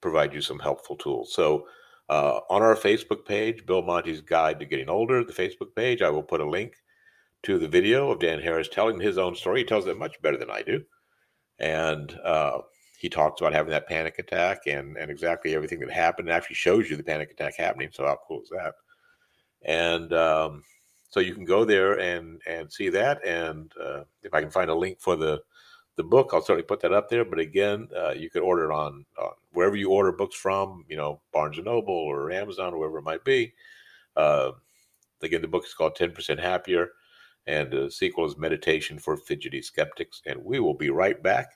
provide 0.02 0.34
you 0.34 0.42
some 0.42 0.60
helpful 0.60 0.96
tools. 0.96 1.34
So. 1.34 1.68
Uh, 2.08 2.40
on 2.52 2.62
our 2.62 2.76
Facebook 2.76 3.26
page, 3.26 3.66
Bill 3.66 3.82
Monty's 3.82 4.22
Guide 4.22 4.60
to 4.60 4.66
Getting 4.68 4.90
Older, 4.90 5.24
the 5.24 5.34
Facebook 5.34 5.74
page, 5.76 6.04
I 6.04 6.10
will 6.12 6.22
put 6.22 6.40
a 6.40 6.48
link 6.48 6.76
to 7.46 7.60
the 7.60 7.68
video 7.68 8.12
of 8.12 8.20
Dan 8.20 8.42
Harris 8.42 8.68
telling 8.68 9.00
his 9.00 9.18
own 9.18 9.36
story. 9.36 9.60
He 9.60 9.66
tells 9.66 9.86
it 9.88 9.98
much 9.98 10.20
better 10.22 10.38
than 10.38 10.50
I 10.50 10.64
do. 10.64 10.84
And 11.60 12.12
uh, 12.24 12.60
he 12.98 13.08
talks 13.08 13.40
about 13.40 13.54
having 13.54 13.72
that 13.72 13.88
panic 13.88 14.20
attack 14.20 14.62
and 14.68 14.98
and 14.98 15.12
exactly 15.12 15.54
everything 15.54 15.80
that 15.80 15.92
happened. 15.92 16.28
It 16.28 16.32
actually 16.32 16.56
shows 16.56 16.90
you 16.90 16.98
the 16.98 17.04
panic 17.04 17.32
attack 17.32 17.56
happening. 17.56 17.90
So 17.94 18.06
how 18.06 18.18
cool 18.28 18.42
is 18.42 18.50
that? 18.50 18.74
And 19.64 20.12
um, 20.14 20.64
so 21.10 21.20
you 21.20 21.36
can 21.36 21.46
go 21.46 21.66
there 21.66 22.00
and 22.00 22.42
and 22.48 22.72
see 22.72 22.90
that. 22.90 23.26
And 23.26 23.72
uh, 23.82 24.04
if 24.24 24.34
I 24.34 24.42
can 24.42 24.50
find 24.50 24.70
a 24.70 24.76
link 24.76 25.00
for 25.00 25.16
the 25.16 25.42
the 25.96 26.04
book, 26.04 26.32
I'll 26.34 26.42
certainly 26.42 26.64
put 26.64 26.82
that 26.82 26.94
up 26.94 27.10
there. 27.10 27.26
But 27.26 27.40
again, 27.40 27.88
uh, 27.96 28.12
you 28.12 28.30
could 28.30 28.42
order 28.42 28.70
it 28.70 28.74
on, 28.74 29.06
wherever 29.52 29.76
you 29.76 29.92
order 29.92 30.12
books 30.12 30.36
from. 30.36 30.86
You 30.90 30.98
know, 30.98 31.22
Barnes 31.32 31.58
and 31.58 31.66
Noble 31.66 31.94
or 31.94 32.32
Amazon, 32.32 32.74
or 32.74 32.80
wherever 32.80 33.00
it 33.00 33.04
might 33.04 33.24
be. 33.24 33.54
Uh, 34.16 34.52
again, 35.22 35.42
the 35.42 35.48
book 35.48 35.66
is 35.66 35.74
called 35.74 35.96
Ten 35.96 36.12
Percent 36.12 36.40
Happier, 36.40 36.90
and 37.48 37.72
the 37.72 37.90
sequel 37.90 38.26
is 38.26 38.38
Meditation 38.38 39.00
for 39.00 39.18
Fidgety 39.18 39.62
Skeptics. 39.62 40.22
And 40.26 40.44
we 40.44 40.60
will 40.60 40.74
be 40.74 40.90
right 40.90 41.22
back 41.22 41.52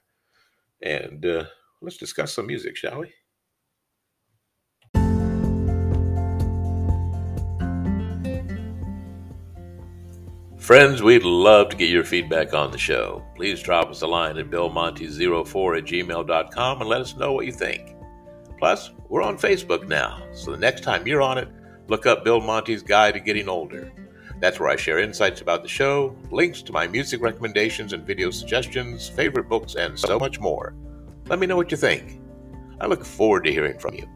and 0.82 1.26
uh, 1.26 1.46
let's 1.82 1.98
discuss 1.98 2.34
some 2.34 2.48
music, 2.48 2.76
shall 2.76 3.00
we? 3.00 3.14
Friends, 10.70 11.02
we'd 11.02 11.24
love 11.24 11.70
to 11.70 11.76
get 11.76 11.90
your 11.90 12.04
feedback 12.04 12.54
on 12.54 12.70
the 12.70 12.78
show. 12.78 13.26
Please 13.36 13.60
drop 13.60 13.90
us 13.90 14.04
a 14.04 14.08
line 14.08 14.38
at 14.38 14.52
billmonty04 14.52 15.78
at 15.80 15.86
gmail.com 15.86 16.82
and 16.82 16.88
let 16.88 17.02
us 17.02 17.18
know 17.18 17.32
what 17.32 17.48
you 17.48 17.52
think. 17.52 17.96
Plus, 18.60 18.92
we're 19.08 19.24
on 19.24 19.36
Facebook 19.36 19.88
now, 19.88 20.22
so 20.32 20.52
the 20.52 20.58
next 20.58 20.84
time 20.84 21.08
you're 21.08 21.24
on 21.24 21.40
it, 21.40 21.48
look 21.88 22.06
up 22.06 22.24
Bill 22.24 22.40
Monty's 22.40 22.84
Guide 22.84 23.16
to 23.16 23.20
Getting 23.20 23.50
Older. 23.50 23.92
That's 24.42 24.60
where 24.60 24.70
I 24.70 24.76
share 24.76 25.00
insights 25.00 25.42
about 25.42 25.64
the 25.64 25.68
show, 25.68 26.16
links 26.30 26.62
to 26.62 26.72
my 26.72 26.86
music 26.86 27.20
recommendations 27.20 27.94
and 27.94 28.06
video 28.06 28.30
suggestions, 28.30 29.10
favorite 29.10 29.50
books, 29.50 29.74
and 29.74 29.98
so 29.98 30.20
much 30.20 30.40
more. 30.40 30.76
Let 31.26 31.40
me 31.40 31.48
know 31.48 31.58
what 31.58 31.72
you 31.72 31.78
think. 31.78 32.22
I 32.80 32.86
look 32.86 33.04
forward 33.04 33.44
to 33.46 33.52
hearing 33.52 33.80
from 33.80 33.96
you. 33.96 34.08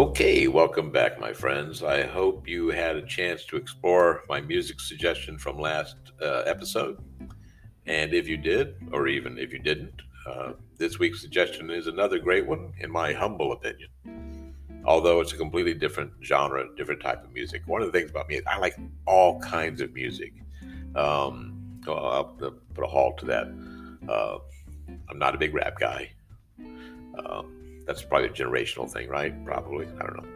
Okay, 0.00 0.48
welcome 0.48 0.90
back, 0.90 1.20
my 1.20 1.30
friends. 1.30 1.82
I 1.82 2.06
hope 2.06 2.48
you 2.48 2.68
had 2.68 2.96
a 2.96 3.04
chance 3.04 3.44
to 3.44 3.56
explore 3.56 4.22
my 4.30 4.40
music 4.40 4.80
suggestion 4.80 5.36
from 5.36 5.58
last 5.58 5.96
uh, 6.22 6.42
episode. 6.46 7.04
And 7.84 8.14
if 8.14 8.26
you 8.26 8.38
did, 8.38 8.76
or 8.92 9.08
even 9.08 9.36
if 9.36 9.52
you 9.52 9.58
didn't, 9.58 9.92
uh, 10.26 10.52
this 10.78 10.98
week's 10.98 11.20
suggestion 11.20 11.68
is 11.68 11.86
another 11.86 12.18
great 12.18 12.46
one, 12.46 12.72
in 12.78 12.90
my 12.90 13.12
humble 13.12 13.52
opinion. 13.52 13.90
Although 14.86 15.20
it's 15.20 15.34
a 15.34 15.36
completely 15.36 15.74
different 15.74 16.12
genre, 16.22 16.64
different 16.78 17.02
type 17.02 17.22
of 17.22 17.30
music. 17.34 17.60
One 17.66 17.82
of 17.82 17.92
the 17.92 17.98
things 17.98 18.10
about 18.10 18.26
me 18.26 18.36
is 18.36 18.42
I 18.46 18.56
like 18.56 18.78
all 19.06 19.38
kinds 19.40 19.82
of 19.82 19.92
music. 19.92 20.32
Um, 20.96 21.78
I'll 21.86 22.34
put 22.38 22.84
a 22.84 22.86
halt 22.86 23.18
to 23.18 23.26
that. 23.26 23.48
Uh, 24.08 24.38
I'm 25.10 25.18
not 25.18 25.34
a 25.34 25.38
big 25.38 25.52
rap 25.52 25.78
guy. 25.78 26.10
Um, 27.22 27.59
that's 27.90 28.04
probably 28.04 28.28
a 28.28 28.32
generational 28.32 28.88
thing, 28.88 29.08
right? 29.08 29.34
Probably. 29.44 29.84
I 29.84 30.02
don't 30.04 30.16
know. 30.18 30.28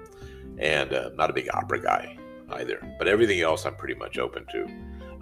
And 0.58 0.92
uh, 0.92 1.10
not 1.14 1.30
a 1.30 1.32
big 1.32 1.48
opera 1.54 1.80
guy 1.80 2.18
either. 2.50 2.84
But 2.98 3.06
everything 3.06 3.42
else 3.42 3.64
I'm 3.64 3.76
pretty 3.76 3.94
much 3.94 4.18
open 4.18 4.44
to. 4.50 4.68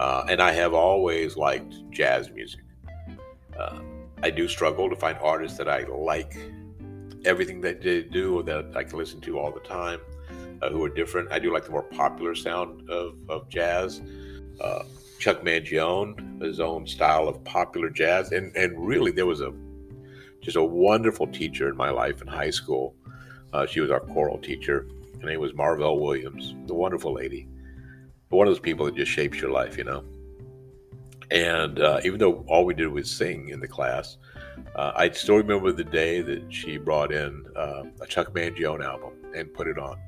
Uh, 0.01 0.25
and 0.31 0.41
I 0.41 0.53
have 0.53 0.73
always 0.73 1.37
liked 1.37 1.75
jazz 1.91 2.31
music. 2.31 2.63
Uh, 3.59 3.81
I 4.23 4.31
do 4.31 4.49
struggle 4.49 4.89
to 4.89 4.97
find 4.97 5.19
artists 5.19 5.59
that 5.59 5.69
I 5.69 5.85
like 5.85 6.39
everything 7.27 7.61
that 7.61 7.83
they 7.83 8.03
do 8.03 8.39
or 8.39 8.43
that 8.45 8.75
I 8.75 8.83
can 8.85 8.99
listen 8.99 9.21
to 9.21 9.39
all 9.39 9.53
the 9.53 9.61
time 9.61 10.01
uh, 10.63 10.71
who 10.71 10.83
are 10.85 10.89
different. 10.89 11.31
I 11.31 11.39
do 11.39 11.53
like 11.53 11.67
the 11.67 11.71
more 11.71 11.83
popular 11.83 12.35
sound 12.35 12.89
of, 12.89 13.19
of 13.29 13.47
jazz. 13.51 14.01
Uh, 14.59 14.85
Chuck 15.19 15.43
Mangione, 15.43 16.41
his 16.43 16.61
own 16.61 16.87
style 16.87 17.29
of 17.29 17.45
popular 17.45 17.91
jazz. 17.91 18.33
And, 18.33 18.57
and 18.57 18.87
really, 18.87 19.11
there 19.11 19.27
was 19.27 19.43
a 19.43 19.53
just 20.43 20.57
a 20.57 20.63
wonderful 20.63 21.27
teacher 21.29 21.69
in 21.69 21.77
my 21.77 21.91
life 21.91 22.21
in 22.21 22.27
high 22.27 22.51
school. 22.51 22.95
Uh, 23.53 23.65
she 23.65 23.81
was 23.81 23.91
our 23.91 24.01
choral 24.01 24.39
teacher. 24.39 24.87
Her 25.21 25.29
name 25.29 25.41
was 25.41 25.55
Marvell 25.55 26.01
Williams, 26.01 26.55
the 26.67 26.75
wonderful 26.75 27.15
lady. 27.15 27.49
One 28.29 28.49
of 28.49 28.51
those 28.53 28.61
people 28.61 28.87
that 28.87 28.97
just 28.97 29.13
shapes 29.13 29.41
your 29.41 29.51
life, 29.51 29.79
you 29.79 29.85
know. 29.85 30.05
And 31.31 31.81
uh, 31.81 32.01
even 32.05 32.19
though 32.19 32.45
all 32.49 32.65
we 32.65 32.75
did 32.75 32.89
was 32.89 33.11
sing 33.11 33.49
in 33.49 33.61
the 33.61 33.69
class, 33.69 34.17
uh, 34.75 34.93
I 34.97 35.11
still 35.11 35.37
remember 35.37 35.71
the 35.71 35.85
day 35.85 36.23
that 36.23 36.53
she 36.53 36.77
brought 36.77 37.13
in 37.13 37.45
uh, 37.57 37.85
a 38.01 38.07
Chuck 38.07 38.33
Mangione 38.35 38.85
album 38.85 39.13
and 39.35 39.53
put 39.53 39.69
it 39.69 39.79
on. 39.79 39.99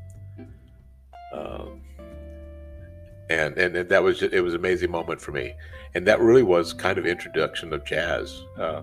Um, 1.33 1.81
and, 3.31 3.57
and, 3.57 3.77
and 3.77 3.89
that 3.89 4.03
was 4.03 4.19
just, 4.19 4.33
it 4.33 4.41
was 4.41 4.55
an 4.55 4.61
amazing 4.61 4.91
moment 4.91 5.21
for 5.21 5.33
me, 5.33 5.55
and 5.95 6.07
that 6.07 6.21
really 6.21 6.43
was 6.43 6.73
kind 6.73 6.99
of 6.99 7.07
introduction 7.07 7.73
of 7.73 7.85
jazz 7.85 8.45
uh, 8.59 8.83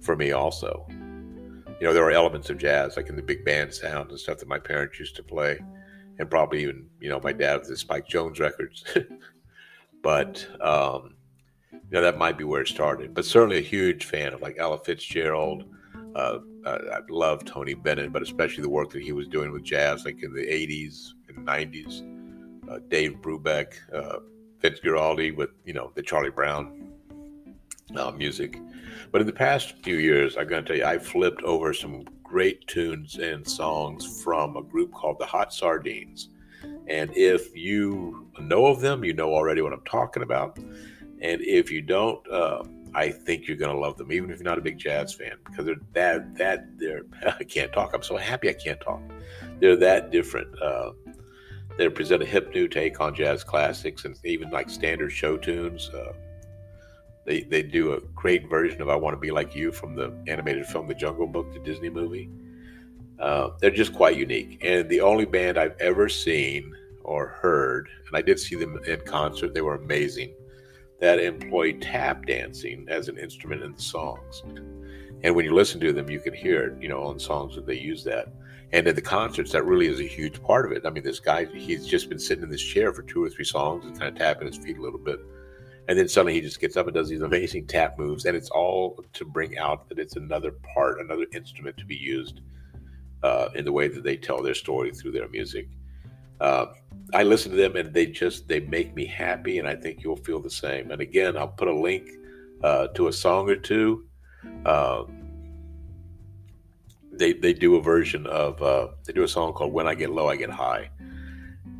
for 0.00 0.16
me 0.16 0.32
also. 0.32 0.86
You 0.88 1.86
know, 1.86 1.92
there 1.94 2.04
are 2.04 2.10
elements 2.10 2.50
of 2.50 2.58
jazz 2.58 2.96
like 2.96 3.08
in 3.08 3.16
the 3.16 3.22
big 3.22 3.44
band 3.44 3.72
sound 3.72 4.10
and 4.10 4.18
stuff 4.20 4.38
that 4.38 4.48
my 4.48 4.58
parents 4.58 4.98
used 4.98 5.16
to 5.16 5.22
play, 5.22 5.58
and 6.18 6.30
probably 6.30 6.62
even 6.62 6.86
you 7.00 7.08
know 7.08 7.20
my 7.22 7.32
dad 7.32 7.60
with 7.60 7.68
the 7.68 7.76
Spike 7.76 8.06
Jones 8.06 8.38
records. 8.38 8.84
but 10.02 10.46
um, 10.60 11.14
you 11.72 11.80
know 11.90 12.02
that 12.02 12.18
might 12.18 12.36
be 12.36 12.44
where 12.44 12.62
it 12.62 12.68
started. 12.68 13.14
But 13.14 13.24
certainly 13.24 13.58
a 13.58 13.62
huge 13.62 14.04
fan 14.04 14.34
of 14.34 14.42
like 14.42 14.56
Ella 14.58 14.78
Fitzgerald. 14.78 15.64
Uh, 16.14 16.38
I 16.66 16.98
love 17.08 17.44
Tony 17.44 17.74
Bennett, 17.74 18.12
but 18.12 18.20
especially 18.20 18.62
the 18.62 18.68
work 18.68 18.90
that 18.90 19.02
he 19.02 19.12
was 19.12 19.28
doing 19.28 19.50
with 19.52 19.62
jazz, 19.62 20.04
like 20.04 20.22
in 20.22 20.34
the 20.34 20.42
'80s 20.42 21.10
and 21.28 21.46
'90s. 21.46 22.06
Uh, 22.70 22.78
Dave 22.88 23.16
Brubeck, 23.22 23.74
uh, 23.92 24.18
Fitzgerald 24.58 25.18
with 25.36 25.50
you 25.64 25.72
know 25.72 25.92
the 25.94 26.02
Charlie 26.02 26.30
Brown 26.30 26.92
uh, 27.96 28.10
music. 28.10 28.60
But 29.12 29.20
in 29.20 29.26
the 29.26 29.32
past 29.32 29.74
few 29.82 29.96
years, 29.96 30.36
I'm 30.36 30.46
going 30.46 30.64
to 30.64 30.68
tell 30.68 30.76
you, 30.76 30.84
I 30.84 30.98
flipped 30.98 31.42
over 31.42 31.72
some 31.72 32.04
great 32.22 32.66
tunes 32.68 33.16
and 33.18 33.46
songs 33.46 34.22
from 34.22 34.56
a 34.56 34.62
group 34.62 34.92
called 34.92 35.18
the 35.18 35.26
Hot 35.26 35.52
Sardines 35.52 36.28
And 36.86 37.10
if 37.16 37.56
you 37.56 38.28
know 38.38 38.66
of 38.66 38.80
them, 38.80 39.04
you 39.04 39.12
know 39.12 39.34
already 39.34 39.62
what 39.62 39.72
I'm 39.72 39.84
talking 39.84 40.22
about. 40.22 40.58
And 41.20 41.40
if 41.42 41.70
you 41.70 41.82
don't, 41.82 42.26
uh, 42.30 42.62
I 42.94 43.10
think 43.10 43.46
you're 43.46 43.56
going 43.56 43.74
to 43.74 43.80
love 43.80 43.96
them, 43.96 44.12
even 44.12 44.30
if 44.30 44.38
you're 44.38 44.44
not 44.44 44.58
a 44.58 44.62
big 44.62 44.78
jazz 44.78 45.12
fan, 45.12 45.36
because 45.44 45.66
they're 45.66 45.76
that 45.92 46.34
that 46.36 46.78
they're. 46.78 47.02
I 47.38 47.44
can't 47.44 47.72
talk. 47.72 47.94
I'm 47.94 48.02
so 48.02 48.16
happy 48.16 48.48
I 48.48 48.52
can't 48.52 48.80
talk. 48.80 49.00
They're 49.60 49.76
that 49.76 50.10
different. 50.10 50.60
Uh, 50.60 50.92
they 51.78 51.88
present 51.88 52.22
a 52.22 52.26
hip 52.26 52.52
new 52.54 52.68
take 52.68 53.00
on 53.00 53.14
jazz 53.14 53.44
classics 53.44 54.04
and 54.04 54.16
even 54.24 54.50
like 54.50 54.68
standard 54.68 55.10
show 55.10 55.36
tunes. 55.36 55.88
Uh, 55.90 56.12
they 57.26 57.42
they 57.42 57.62
do 57.62 57.92
a 57.92 58.00
great 58.14 58.48
version 58.48 58.80
of 58.80 58.88
"I 58.88 58.96
Want 58.96 59.14
to 59.14 59.20
Be 59.20 59.30
Like 59.30 59.54
You" 59.54 59.72
from 59.72 59.94
the 59.94 60.12
animated 60.26 60.66
film 60.66 60.88
The 60.88 60.94
Jungle 60.94 61.26
Book, 61.26 61.52
the 61.52 61.60
Disney 61.60 61.90
movie. 61.90 62.30
Uh, 63.18 63.50
they're 63.60 63.70
just 63.70 63.92
quite 63.94 64.16
unique, 64.16 64.58
and 64.62 64.88
the 64.88 65.00
only 65.00 65.26
band 65.26 65.58
I've 65.58 65.78
ever 65.78 66.08
seen 66.08 66.74
or 67.02 67.26
heard, 67.26 67.88
and 68.06 68.16
I 68.16 68.22
did 68.22 68.38
see 68.38 68.56
them 68.56 68.80
in 68.86 69.00
concert. 69.02 69.52
They 69.52 69.60
were 69.60 69.74
amazing 69.74 70.32
that 71.00 71.18
employ 71.18 71.72
tap 71.72 72.26
dancing 72.26 72.86
as 72.88 73.08
an 73.08 73.18
instrument 73.18 73.62
in 73.62 73.72
the 73.72 73.80
songs. 73.80 74.42
And 75.22 75.34
when 75.34 75.44
you 75.44 75.54
listen 75.54 75.80
to 75.80 75.92
them, 75.92 76.10
you 76.10 76.20
can 76.20 76.34
hear 76.34 76.62
it, 76.62 76.82
you 76.82 76.88
know, 76.88 77.02
on 77.02 77.18
songs 77.18 77.54
that 77.56 77.66
they 77.66 77.78
use 77.78 78.04
that. 78.04 78.28
And 78.72 78.86
at 78.86 78.94
the 78.94 79.02
concerts, 79.02 79.50
that 79.52 79.64
really 79.64 79.86
is 79.86 80.00
a 80.00 80.06
huge 80.06 80.42
part 80.42 80.64
of 80.64 80.72
it. 80.72 80.86
I 80.86 80.90
mean, 80.90 81.02
this 81.02 81.18
guy, 81.18 81.46
he's 81.46 81.86
just 81.86 82.08
been 82.08 82.18
sitting 82.18 82.44
in 82.44 82.50
this 82.50 82.62
chair 82.62 82.92
for 82.92 83.02
two 83.02 83.24
or 83.24 83.28
three 83.28 83.44
songs 83.44 83.84
and 83.84 83.98
kind 83.98 84.12
of 84.12 84.18
tapping 84.18 84.46
his 84.46 84.58
feet 84.58 84.78
a 84.78 84.82
little 84.82 84.98
bit. 84.98 85.18
And 85.90 85.98
then 85.98 86.06
suddenly 86.06 86.34
he 86.34 86.40
just 86.40 86.60
gets 86.60 86.76
up 86.76 86.86
and 86.86 86.94
does 86.94 87.08
these 87.08 87.20
amazing 87.20 87.66
tap 87.66 87.98
moves. 87.98 88.24
And 88.24 88.36
it's 88.36 88.48
all 88.50 89.02
to 89.12 89.24
bring 89.24 89.58
out 89.58 89.88
that 89.88 89.98
it's 89.98 90.14
another 90.14 90.52
part, 90.72 91.00
another 91.00 91.26
instrument 91.34 91.76
to 91.78 91.84
be 91.84 91.96
used 91.96 92.42
uh, 93.24 93.48
in 93.56 93.64
the 93.64 93.72
way 93.72 93.88
that 93.88 94.04
they 94.04 94.16
tell 94.16 94.40
their 94.40 94.54
story 94.54 94.92
through 94.92 95.10
their 95.10 95.28
music. 95.30 95.68
Uh, 96.40 96.66
I 97.12 97.24
listen 97.24 97.50
to 97.50 97.56
them 97.56 97.74
and 97.74 97.92
they 97.92 98.06
just 98.06 98.46
they 98.46 98.60
make 98.60 98.94
me 98.94 99.04
happy, 99.04 99.58
and 99.58 99.66
I 99.66 99.74
think 99.74 100.04
you'll 100.04 100.14
feel 100.14 100.38
the 100.38 100.48
same. 100.48 100.92
And 100.92 101.00
again, 101.00 101.36
I'll 101.36 101.48
put 101.48 101.66
a 101.66 101.74
link 101.74 102.08
uh, 102.62 102.86
to 102.94 103.08
a 103.08 103.12
song 103.12 103.50
or 103.50 103.56
two. 103.56 104.04
Uh, 104.64 105.02
they 107.10 107.32
they 107.32 107.52
do 107.52 107.74
a 107.74 107.82
version 107.82 108.28
of 108.28 108.62
uh, 108.62 108.88
they 109.06 109.12
do 109.12 109.24
a 109.24 109.28
song 109.28 109.54
called 109.54 109.72
"When 109.72 109.88
I 109.88 109.96
Get 109.96 110.10
Low, 110.10 110.28
I 110.28 110.36
Get 110.36 110.50
High," 110.50 110.88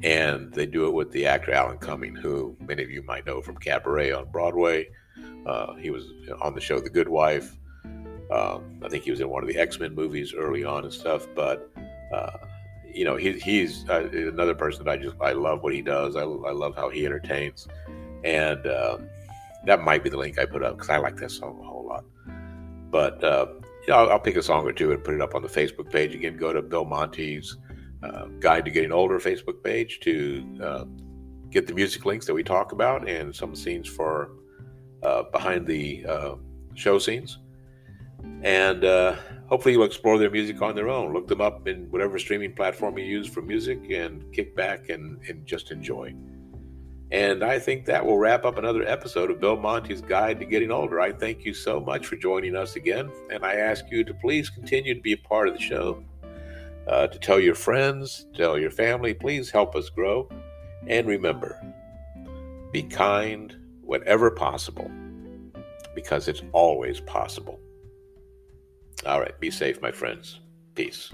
and 0.03 0.53
they 0.53 0.67
do 0.67 0.87
it 0.87 0.93
with 0.93 1.11
the 1.13 1.27
actor 1.27 1.53
Alan 1.53 1.79
Cumming, 1.79 2.15
who 2.15 2.57
many 2.61 2.83
of 2.83 2.91
you 2.91 3.03
might 3.03 3.27
know 3.27 3.41
from 3.43 3.57
Cabaret 3.57 4.13
on 4.13 4.27
Broadway. 4.31 4.89
Uh, 5.47 5.75
he 5.75 5.91
was 5.91 6.05
on 6.41 6.55
the 6.55 6.61
show 6.61 6.81
The 6.81 6.91
Good 6.91 7.09
Wife. 7.09 7.57
Um, 8.31 8.81
I 8.83 8.89
think 8.89 9.05
he 9.05 9.11
was 9.11 9.21
in 9.21 9.29
one 9.29 9.43
of 9.43 9.49
the 9.49 9.59
X 9.59 9.79
Men 9.79 9.95
movies 9.95 10.35
early 10.35 10.65
on 10.65 10.85
and 10.85 10.93
stuff, 10.93 11.27
but 11.35 11.71
uh, 12.15 12.37
you 12.93 13.05
know, 13.05 13.17
he, 13.17 13.33
he's 13.33 13.89
uh, 13.89 14.09
another 14.13 14.55
person 14.55 14.85
that 14.85 14.91
I 14.91 14.97
just 14.97 15.17
I 15.21 15.33
love 15.33 15.63
what 15.63 15.75
he 15.75 15.83
does. 15.83 16.17
I, 16.17 16.23
I 16.23 16.53
love 16.53 16.77
how 16.77 16.89
he 16.89 17.07
entertains, 17.07 17.69
and 18.25 18.67
um, 18.67 19.09
that 19.65 19.83
might 19.83 20.03
be 20.03 20.11
the 20.11 20.17
link 20.17 20.39
I 20.39 20.45
put 20.45 20.63
up 20.63 20.77
because 20.77 20.91
I 20.91 20.99
like 20.99 21.17
that 21.17 21.31
song 21.31 21.59
a 21.61 21.67
whole 21.67 21.87
lot. 21.87 22.05
But 22.91 23.23
uh, 23.23 23.47
you 23.83 23.89
know, 23.89 23.97
I'll, 23.97 24.11
I'll, 24.11 24.21
pick 24.21 24.37
a 24.37 24.43
song 24.43 24.67
or 24.67 24.73
two 24.73 24.93
and 24.93 25.03
put 25.03 25.15
it 25.15 25.21
up 25.21 25.35
on 25.35 25.43
the 25.43 25.49
Facebook 25.49 25.91
page. 25.91 26.15
Again, 26.15 26.37
go 26.37 26.53
to 26.53 26.63
Bill 26.63 26.85
Monty's 26.85 27.57
uh, 28.03 28.27
Guide 28.39 28.65
to 28.65 28.71
Getting 28.71 28.93
Older 28.93 29.19
Facebook 29.19 29.63
page 29.63 30.01
to 30.01 30.59
uh, 30.63 30.85
get 31.51 31.67
the 31.67 31.75
music 31.75 32.05
links 32.05 32.27
that 32.27 32.35
we 32.35 32.43
talk 32.43 32.73
about 32.73 33.09
and 33.09 33.35
some 33.35 33.55
scenes 33.55 33.89
for 33.89 34.33
uh, 35.03 35.25
behind 35.25 35.67
the 35.67 36.05
uh, 36.07 36.35
show 36.75 36.99
scenes. 36.99 37.39
And 38.43 38.85
hopefully 39.49 39.75
you'll 39.75 39.85
explore 39.85 40.19
their 40.19 40.31
music 40.31 40.63
on 40.63 40.75
their 40.75 40.89
own. 40.89 41.13
Look 41.13 41.27
them 41.27 41.41
up 41.41 41.67
in 41.67 41.91
whatever 41.91 42.19
streaming 42.19 42.55
platform 42.55 42.99
you 42.99 43.05
use 43.05 43.27
for 43.27 43.43
music 43.43 43.91
and 43.91 44.31
kick 44.33 44.55
back 44.55 44.91
and, 44.91 45.21
and 45.29 45.45
just 45.47 45.71
enjoy. 45.71 46.15
And 47.13 47.43
I 47.43 47.59
think 47.59 47.87
that 47.87 48.07
will 48.07 48.19
wrap 48.19 48.45
up 48.45 48.57
another 48.57 48.85
episode 48.85 49.33
of 49.33 49.41
Bill 49.41 49.57
Monty's 49.57 50.01
Guide 50.01 50.39
to 50.39 50.47
Getting 50.47 50.71
Older. 50.71 51.01
I 51.01 51.11
thank 51.11 51.45
you 51.45 51.53
so 51.53 51.81
much 51.81 52.07
for 52.07 52.15
joining 52.15 52.55
us 52.55 52.77
again, 52.77 53.11
and 53.33 53.45
I 53.45 53.55
ask 53.55 53.85
you 53.91 54.05
to 54.05 54.15
please 54.15 54.49
continue 54.49 54.95
to 54.95 55.01
be 55.01 55.15
a 55.15 55.17
part 55.17 55.49
of 55.49 55.55
the 55.55 55.61
show, 55.61 56.05
uh, 56.87 57.07
to 57.07 57.19
tell 57.19 57.41
your 57.41 57.55
friends, 57.55 58.27
tell 58.35 58.59
your 58.59 58.71
family, 58.71 59.15
please 59.15 59.51
help 59.51 59.77
us 59.77 59.91
grow. 59.91 60.29
And 60.87 61.07
remember, 61.07 61.61
be 62.73 62.83
kind 62.83 63.57
whenever 63.83 64.31
possible, 64.31 64.91
because 65.95 66.29
it's 66.29 66.43
always 66.53 67.01
possible. 67.01 67.61
All 69.07 69.21
right. 69.21 69.39
Be 69.41 69.51
safe, 69.51 69.81
my 69.81 69.91
friends. 69.91 70.41
Peace. 70.75 71.13